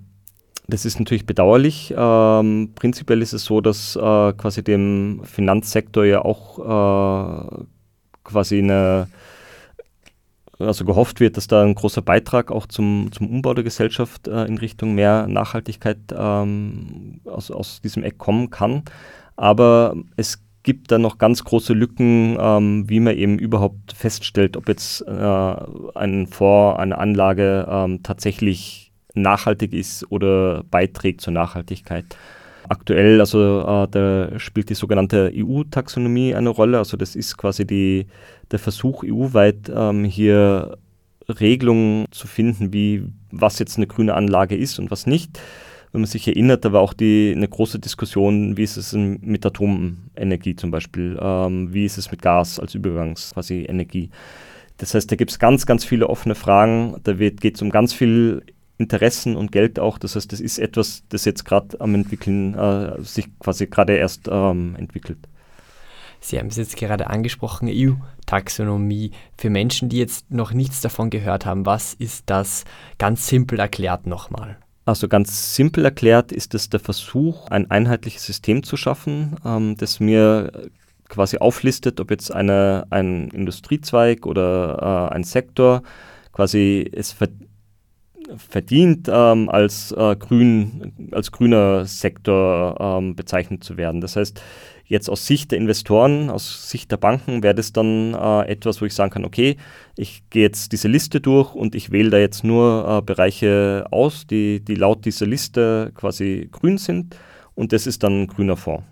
[0.68, 1.92] das ist natürlich bedauerlich.
[1.96, 7.64] Ähm, prinzipiell ist es so, dass äh, quasi dem Finanzsektor ja auch äh,
[8.22, 9.08] quasi eine
[10.60, 14.44] also gehofft wird, dass da ein großer Beitrag auch zum, zum Umbau der Gesellschaft äh,
[14.44, 18.82] in Richtung mehr Nachhaltigkeit ähm, aus, aus diesem Eck kommen kann.
[19.36, 24.68] Aber es gibt da noch ganz große Lücken, ähm, wie man eben überhaupt feststellt, ob
[24.68, 25.10] jetzt äh,
[25.94, 32.04] ein Fonds, eine Anlage ähm, tatsächlich nachhaltig ist oder beiträgt zur Nachhaltigkeit.
[32.70, 36.78] Aktuell, also äh, da spielt die sogenannte EU-Taxonomie eine Rolle.
[36.78, 38.06] Also das ist quasi die,
[38.52, 40.78] der Versuch, EU-weit ähm, hier
[41.28, 45.40] Regelungen zu finden, wie was jetzt eine grüne Anlage ist und was nicht.
[45.90, 49.44] Wenn man sich erinnert, da war auch die, eine große Diskussion, wie ist es mit
[49.44, 54.10] Atomenergie zum Beispiel, ähm, wie ist es mit Gas als Übergangs quasi Energie.
[54.76, 56.94] Das heißt, da gibt es ganz, ganz viele offene Fragen.
[57.02, 58.42] Da geht es um ganz viel
[58.80, 59.98] Interessen und Geld auch.
[59.98, 64.28] Das heißt, das ist etwas, das jetzt gerade am entwickeln, äh, sich quasi gerade erst
[64.28, 65.18] ähm, entwickelt.
[66.20, 69.12] Sie haben es jetzt gerade angesprochen, EU-Taxonomie.
[69.38, 72.64] Für Menschen, die jetzt noch nichts davon gehört haben, was ist das
[72.98, 74.58] ganz simpel erklärt nochmal?
[74.84, 80.00] Also ganz simpel erklärt ist es der Versuch, ein einheitliches System zu schaffen, ähm, das
[80.00, 80.70] mir
[81.08, 85.82] quasi auflistet, ob jetzt eine, ein Industriezweig oder äh, ein Sektor
[86.32, 87.49] quasi es verdient
[88.36, 94.00] verdient, ähm, als, äh, grün, als grüner Sektor ähm, bezeichnet zu werden.
[94.00, 94.40] Das heißt,
[94.86, 98.86] jetzt aus Sicht der Investoren, aus Sicht der Banken wäre das dann äh, etwas, wo
[98.86, 99.56] ich sagen kann, okay,
[99.96, 104.26] ich gehe jetzt diese Liste durch und ich wähle da jetzt nur äh, Bereiche aus,
[104.26, 107.16] die, die laut dieser Liste quasi grün sind
[107.54, 108.84] und das ist dann ein grüner Fonds.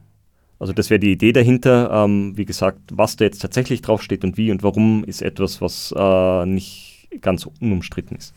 [0.61, 1.91] Also das wäre die Idee dahinter.
[1.93, 5.95] Ähm, wie gesagt, was da jetzt tatsächlich draufsteht und wie und warum, ist etwas, was
[5.97, 8.34] äh, nicht ganz unumstritten ist.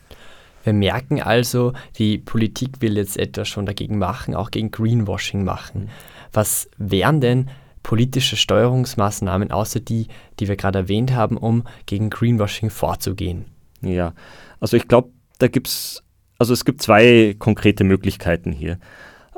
[0.62, 5.90] Wir merken also, die Politik will jetzt etwas schon dagegen machen, auch gegen Greenwashing machen.
[6.32, 7.50] Was wären denn
[7.82, 10.06] politische Steuerungsmaßnahmen, außer die,
[10.38, 13.46] die wir gerade erwähnt haben, um gegen Greenwashing vorzugehen?
[13.80, 14.14] Ja,
[14.60, 16.02] also ich glaube, da gibt es,
[16.38, 18.78] also es gibt zwei konkrete Möglichkeiten hier.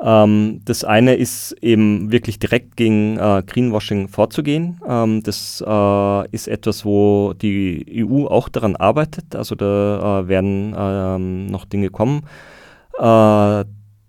[0.01, 4.81] Ähm, das eine ist eben wirklich direkt gegen äh, Greenwashing vorzugehen.
[4.87, 9.35] Ähm, das äh, ist etwas, wo die EU auch daran arbeitet.
[9.35, 12.23] Also da äh, werden ähm, noch Dinge kommen.
[12.97, 13.65] Äh,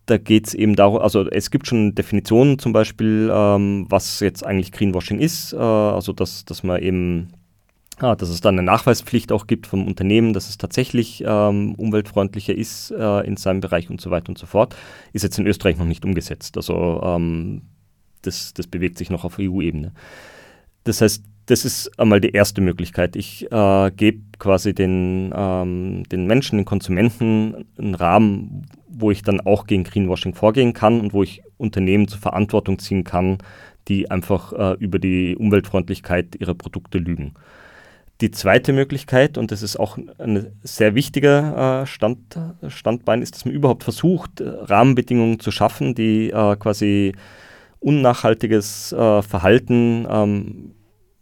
[0.09, 4.47] da geht es eben darum, also es gibt schon Definitionen zum Beispiel, ähm, was jetzt
[4.47, 5.53] eigentlich Greenwashing ist.
[5.53, 7.33] Äh, also dass, dass man eben
[7.99, 12.55] Ah, dass es dann eine Nachweispflicht auch gibt vom Unternehmen, dass es tatsächlich ähm, umweltfreundlicher
[12.55, 14.77] ist äh, in seinem Bereich und so weiter und so fort,
[15.15, 16.59] ist jetzt in Österreich noch nicht umgesetzt.
[16.59, 17.63] Also ähm,
[18.21, 19.93] das, das bewegt sich noch auf EU-Ebene.
[20.85, 23.17] Das heißt, das ist einmal die erste Möglichkeit.
[23.17, 29.41] Ich äh, gebe quasi den, ähm, den Menschen, den Konsumenten einen Rahmen, wo ich dann
[29.41, 33.39] auch gegen Greenwashing vorgehen kann und wo ich Unternehmen zur Verantwortung ziehen kann,
[33.89, 37.35] die einfach äh, über die Umweltfreundlichkeit ihrer Produkte lügen.
[38.23, 42.39] Die zweite Möglichkeit, und das ist auch ein sehr wichtiger äh, Stand,
[42.69, 47.13] Standbein, ist, dass man überhaupt versucht, äh, Rahmenbedingungen zu schaffen, die äh, quasi
[47.79, 50.75] unnachhaltiges äh, Verhalten ähm,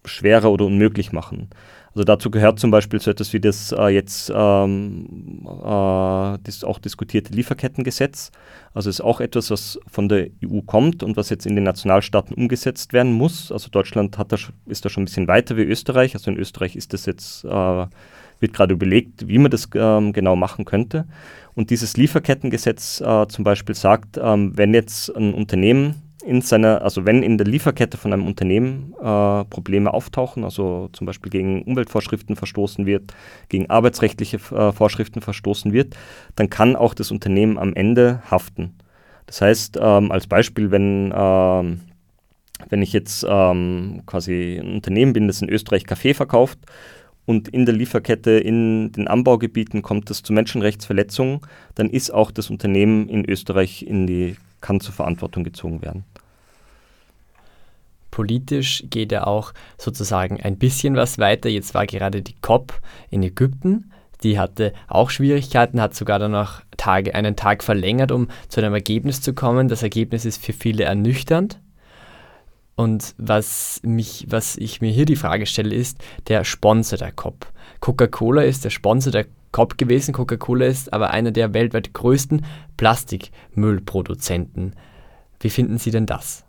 [0.05, 1.51] schwerer oder unmöglich machen.
[1.95, 6.81] Also dazu gehört zum Beispiel so etwas wie das äh, jetzt ähm, äh, das auch
[6.81, 8.33] diskutierte Lieferkettengesetz.
[8.73, 12.35] Also ist auch etwas, was von der EU kommt und was jetzt in den Nationalstaaten
[12.35, 13.53] umgesetzt werden muss.
[13.53, 14.37] Also Deutschland da,
[14.67, 16.15] ist da schon ein bisschen weiter wie Österreich.
[16.15, 17.87] Also in Österreich ist das jetzt, äh,
[18.41, 21.07] wird gerade überlegt, wie man das ähm, genau machen könnte.
[21.55, 27.05] Und dieses Lieferkettengesetz äh, zum Beispiel sagt, ähm, wenn jetzt ein Unternehmen in seiner, also
[27.05, 32.37] wenn in der Lieferkette von einem Unternehmen äh, Probleme auftauchen, also zum Beispiel gegen Umweltvorschriften
[32.37, 33.13] verstoßen wird,
[33.49, 35.95] gegen arbeitsrechtliche äh, Vorschriften verstoßen wird,
[36.37, 38.75] dann kann auch das Unternehmen am Ende haften.
[39.27, 41.81] Das heißt, ähm, als Beispiel, wenn, ähm,
[42.69, 46.59] wenn ich jetzt ähm, quasi ein Unternehmen bin, das in Österreich Kaffee verkauft
[47.27, 51.41] und in der Lieferkette in den Anbaugebieten kommt es zu Menschenrechtsverletzungen,
[51.75, 56.05] dann ist auch das Unternehmen in Österreich in die kann zur Verantwortung gezogen werden.
[58.11, 61.51] Politisch geht er auch sozusagen ein bisschen was weiter.
[61.51, 62.73] Jetzt war gerade die COP
[63.11, 63.93] in Ägypten.
[64.23, 68.73] Die hatte auch Schwierigkeiten, hat sogar dann noch Tage, einen Tag verlängert, um zu einem
[68.73, 69.69] Ergebnis zu kommen.
[69.69, 71.61] Das Ergebnis ist für viele ernüchternd.
[72.75, 75.99] Und was, mich, was ich mir hier die Frage stelle, ist
[76.29, 77.47] der Sponsor der COP.
[77.85, 80.15] Coca-Cola ist der Sponsor der COP gewesen.
[80.15, 82.43] Coca-Cola ist aber einer der weltweit größten
[82.79, 84.75] Plastikmüllproduzenten.
[85.39, 86.47] Wie finden Sie denn das?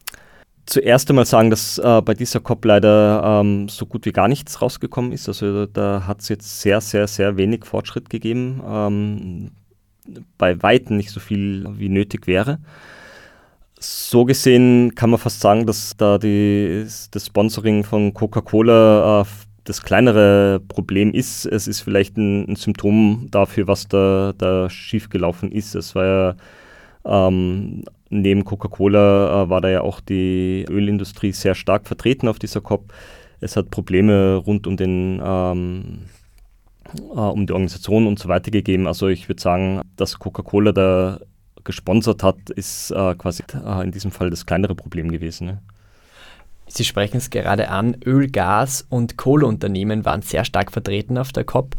[0.65, 4.61] Zuerst einmal sagen, dass äh, bei dieser COP leider ähm, so gut wie gar nichts
[4.61, 5.27] rausgekommen ist.
[5.27, 8.61] Also da hat es jetzt sehr, sehr, sehr wenig Fortschritt gegeben.
[8.65, 9.51] Ähm,
[10.38, 12.59] bei Weitem nicht so viel wie nötig wäre.
[13.77, 19.25] So gesehen kann man fast sagen, dass da die, das Sponsoring von Coca-Cola äh,
[19.66, 25.51] das kleinere Problem ist, es ist vielleicht ein, ein Symptom dafür, was da, da schiefgelaufen
[25.51, 25.76] ist.
[25.76, 26.36] Es war ja
[27.28, 32.61] ähm, neben Coca-Cola äh, war da ja auch die Ölindustrie sehr stark vertreten auf dieser
[32.61, 32.93] COP.
[33.41, 36.03] Es hat Probleme rund um den ähm,
[36.93, 38.88] äh, um die Organisation und so weiter gegeben.
[38.88, 41.20] Also ich würde sagen, dass Coca-Cola da
[41.63, 45.47] gesponsert hat, ist äh, quasi äh, in diesem Fall das kleinere Problem gewesen.
[45.47, 45.61] Ne?
[46.76, 51.45] Sie sprechen es gerade an, Öl, Gas und Kohleunternehmen waren sehr stark vertreten auf der
[51.45, 51.76] COP.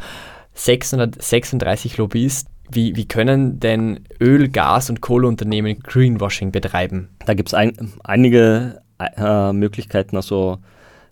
[0.54, 2.50] 636 Lobbyisten.
[2.70, 7.10] Wie, wie können denn Öl, Gas und Kohleunternehmen Greenwashing betreiben?
[7.26, 10.16] Da gibt es ein, einige äh, Möglichkeiten.
[10.16, 10.58] Also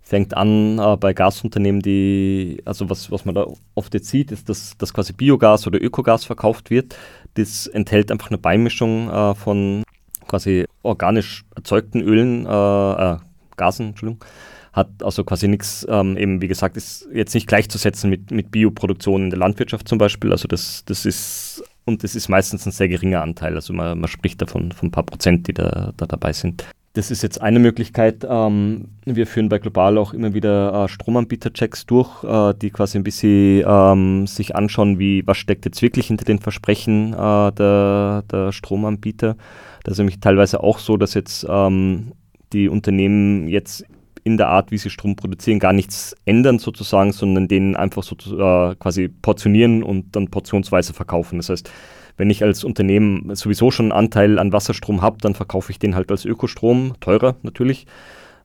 [0.02, 4.48] fängt an äh, bei Gasunternehmen, die, also was, was man da oft jetzt sieht, ist,
[4.48, 6.96] dass, dass quasi Biogas oder Ökogas verkauft wird.
[7.34, 9.82] Das enthält einfach eine Beimischung äh, von
[10.26, 13.18] quasi organisch erzeugten Ölen, äh, äh
[13.56, 14.24] Gasen, Entschuldigung,
[14.72, 19.24] hat also quasi nichts, ähm, eben wie gesagt, ist jetzt nicht gleichzusetzen mit, mit Bioproduktion
[19.24, 20.32] in der Landwirtschaft zum Beispiel.
[20.32, 23.54] Also das, das ist, und das ist meistens ein sehr geringer Anteil.
[23.54, 26.64] Also man, man spricht davon von ein paar Prozent, die da, da dabei sind.
[26.94, 28.24] Das ist jetzt eine Möglichkeit.
[28.28, 33.02] Ähm, wir führen bei Global auch immer wieder äh, Stromanbieter-Checks durch, äh, die quasi ein
[33.02, 38.52] bisschen ähm, sich anschauen, wie, was steckt jetzt wirklich hinter den Versprechen äh, der, der
[38.52, 39.36] Stromanbieter.
[39.82, 42.12] Das ist nämlich teilweise auch so, dass jetzt ähm,
[42.54, 43.84] die Unternehmen jetzt
[44.24, 48.16] in der Art, wie sie Strom produzieren, gar nichts ändern sozusagen, sondern den einfach so
[48.16, 51.38] äh, quasi portionieren und dann portionsweise verkaufen.
[51.38, 51.70] Das heißt,
[52.16, 55.94] wenn ich als Unternehmen sowieso schon einen Anteil an Wasserstrom habe, dann verkaufe ich den
[55.94, 57.86] halt als Ökostrom, teurer natürlich,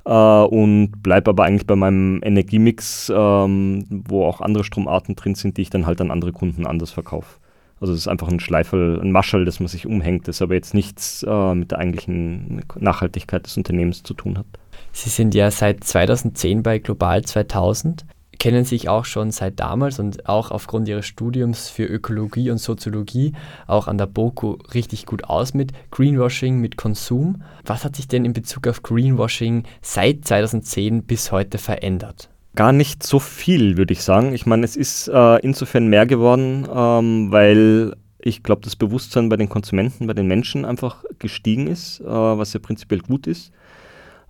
[0.05, 5.55] äh, und bleibe aber eigentlich bei meinem Energiemix, ähm, wo auch andere Stromarten drin sind,
[5.57, 7.39] die ich dann halt an andere Kunden anders verkaufe.
[7.82, 10.74] Also es ist einfach ein Schleifel, ein Maschel, das man sich umhängt, das aber jetzt
[10.74, 14.46] nichts äh, mit der eigentlichen Nachhaltigkeit des Unternehmens zu tun hat.
[14.92, 18.06] Sie sind ja seit 2010 bei Global 2000,
[18.40, 23.34] kennen sich auch schon seit damals und auch aufgrund ihres Studiums für Ökologie und Soziologie
[23.68, 27.44] auch an der BOKU richtig gut aus mit Greenwashing, mit Konsum.
[27.66, 32.30] Was hat sich denn in Bezug auf Greenwashing seit 2010 bis heute verändert?
[32.60, 34.34] Gar nicht so viel, würde ich sagen.
[34.34, 39.38] Ich meine, es ist äh, insofern mehr geworden, ähm, weil ich glaube, das Bewusstsein bei
[39.38, 43.53] den Konsumenten, bei den Menschen einfach gestiegen ist, äh, was ja prinzipiell gut ist.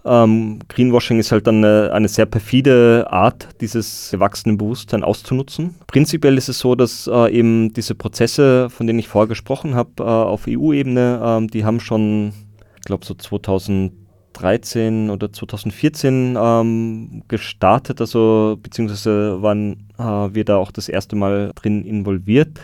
[0.05, 5.73] Ähm, Greenwashing ist halt eine, eine sehr perfide Art, dieses gewachsene Bewusstsein auszunutzen.
[5.88, 9.89] Prinzipiell ist es so, dass äh, eben diese Prozesse, von denen ich vorher gesprochen habe,
[9.97, 12.34] äh, auf EU-Ebene, äh, die haben schon,
[12.77, 13.91] ich glaube, so 2000
[14.40, 21.52] 2013 oder 2014 ähm, gestartet, also beziehungsweise waren äh, wir da auch das erste Mal
[21.56, 22.60] drin involviert.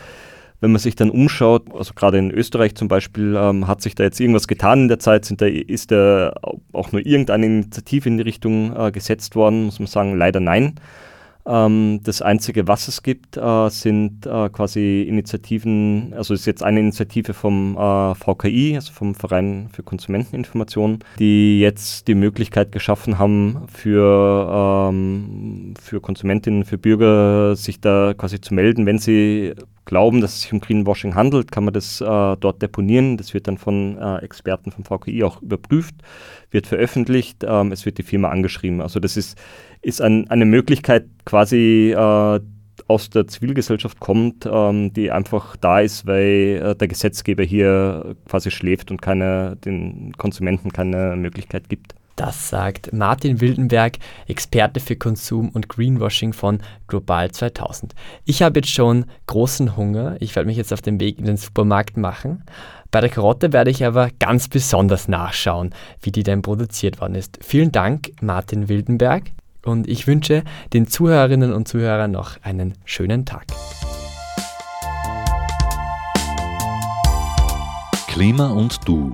[0.60, 4.04] Wenn man sich dann umschaut, also gerade in Österreich zum Beispiel, ähm, hat sich da
[4.04, 5.26] jetzt irgendwas getan in der Zeit?
[5.26, 6.32] Sind da, ist da
[6.72, 9.64] auch nur irgendeine Initiative in die Richtung äh, gesetzt worden?
[9.64, 10.76] Muss man sagen, leider nein.
[11.46, 16.80] Ähm, das Einzige, was es gibt, äh, sind äh, quasi Initiativen, also ist jetzt eine
[16.80, 23.66] Initiative vom äh, VKI, also vom Verein für Konsumenteninformation, die jetzt die Möglichkeit geschaffen haben,
[23.68, 29.54] für, ähm, für Konsumentinnen, für Bürger, sich da quasi zu melden, wenn sie
[29.86, 33.16] glauben, dass es sich um Greenwashing handelt, kann man das äh, dort deponieren.
[33.16, 35.94] Das wird dann von äh, Experten vom VKI auch überprüft,
[36.50, 38.82] wird veröffentlicht, ähm, es wird die Firma angeschrieben.
[38.82, 39.38] Also das ist,
[39.80, 42.40] ist ein, eine Möglichkeit quasi äh,
[42.88, 48.50] aus der Zivilgesellschaft kommt, ähm, die einfach da ist, weil äh, der Gesetzgeber hier quasi
[48.50, 51.94] schläft und keine, den Konsumenten keine Möglichkeit gibt.
[52.16, 57.94] Das sagt Martin Wildenberg, Experte für Konsum und Greenwashing von Global 2000.
[58.24, 60.16] Ich habe jetzt schon großen Hunger.
[60.20, 62.42] Ich werde mich jetzt auf den Weg in den Supermarkt machen.
[62.90, 67.38] Bei der Karotte werde ich aber ganz besonders nachschauen, wie die denn produziert worden ist.
[67.42, 69.24] Vielen Dank, Martin Wildenberg.
[69.62, 70.42] Und ich wünsche
[70.72, 73.44] den Zuhörerinnen und Zuhörern noch einen schönen Tag.
[78.08, 79.12] Klima und du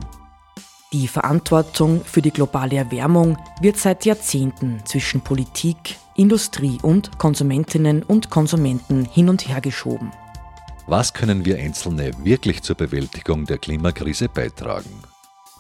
[0.93, 8.31] die Verantwortung für die globale Erwärmung wird seit Jahrzehnten zwischen Politik, Industrie und Konsumentinnen und
[8.31, 10.13] Konsumenten hin und her geschoben.
[10.87, 14.91] Was können wir Einzelne wirklich zur Bewältigung der Klimakrise beitragen?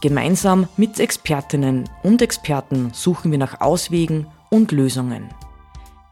[0.00, 5.28] Gemeinsam mit Expertinnen und Experten suchen wir nach Auswegen und Lösungen.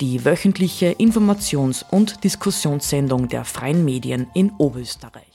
[0.01, 5.30] Die wöchentliche Informations- und Diskussionssendung der freien Medien in Oberösterreich.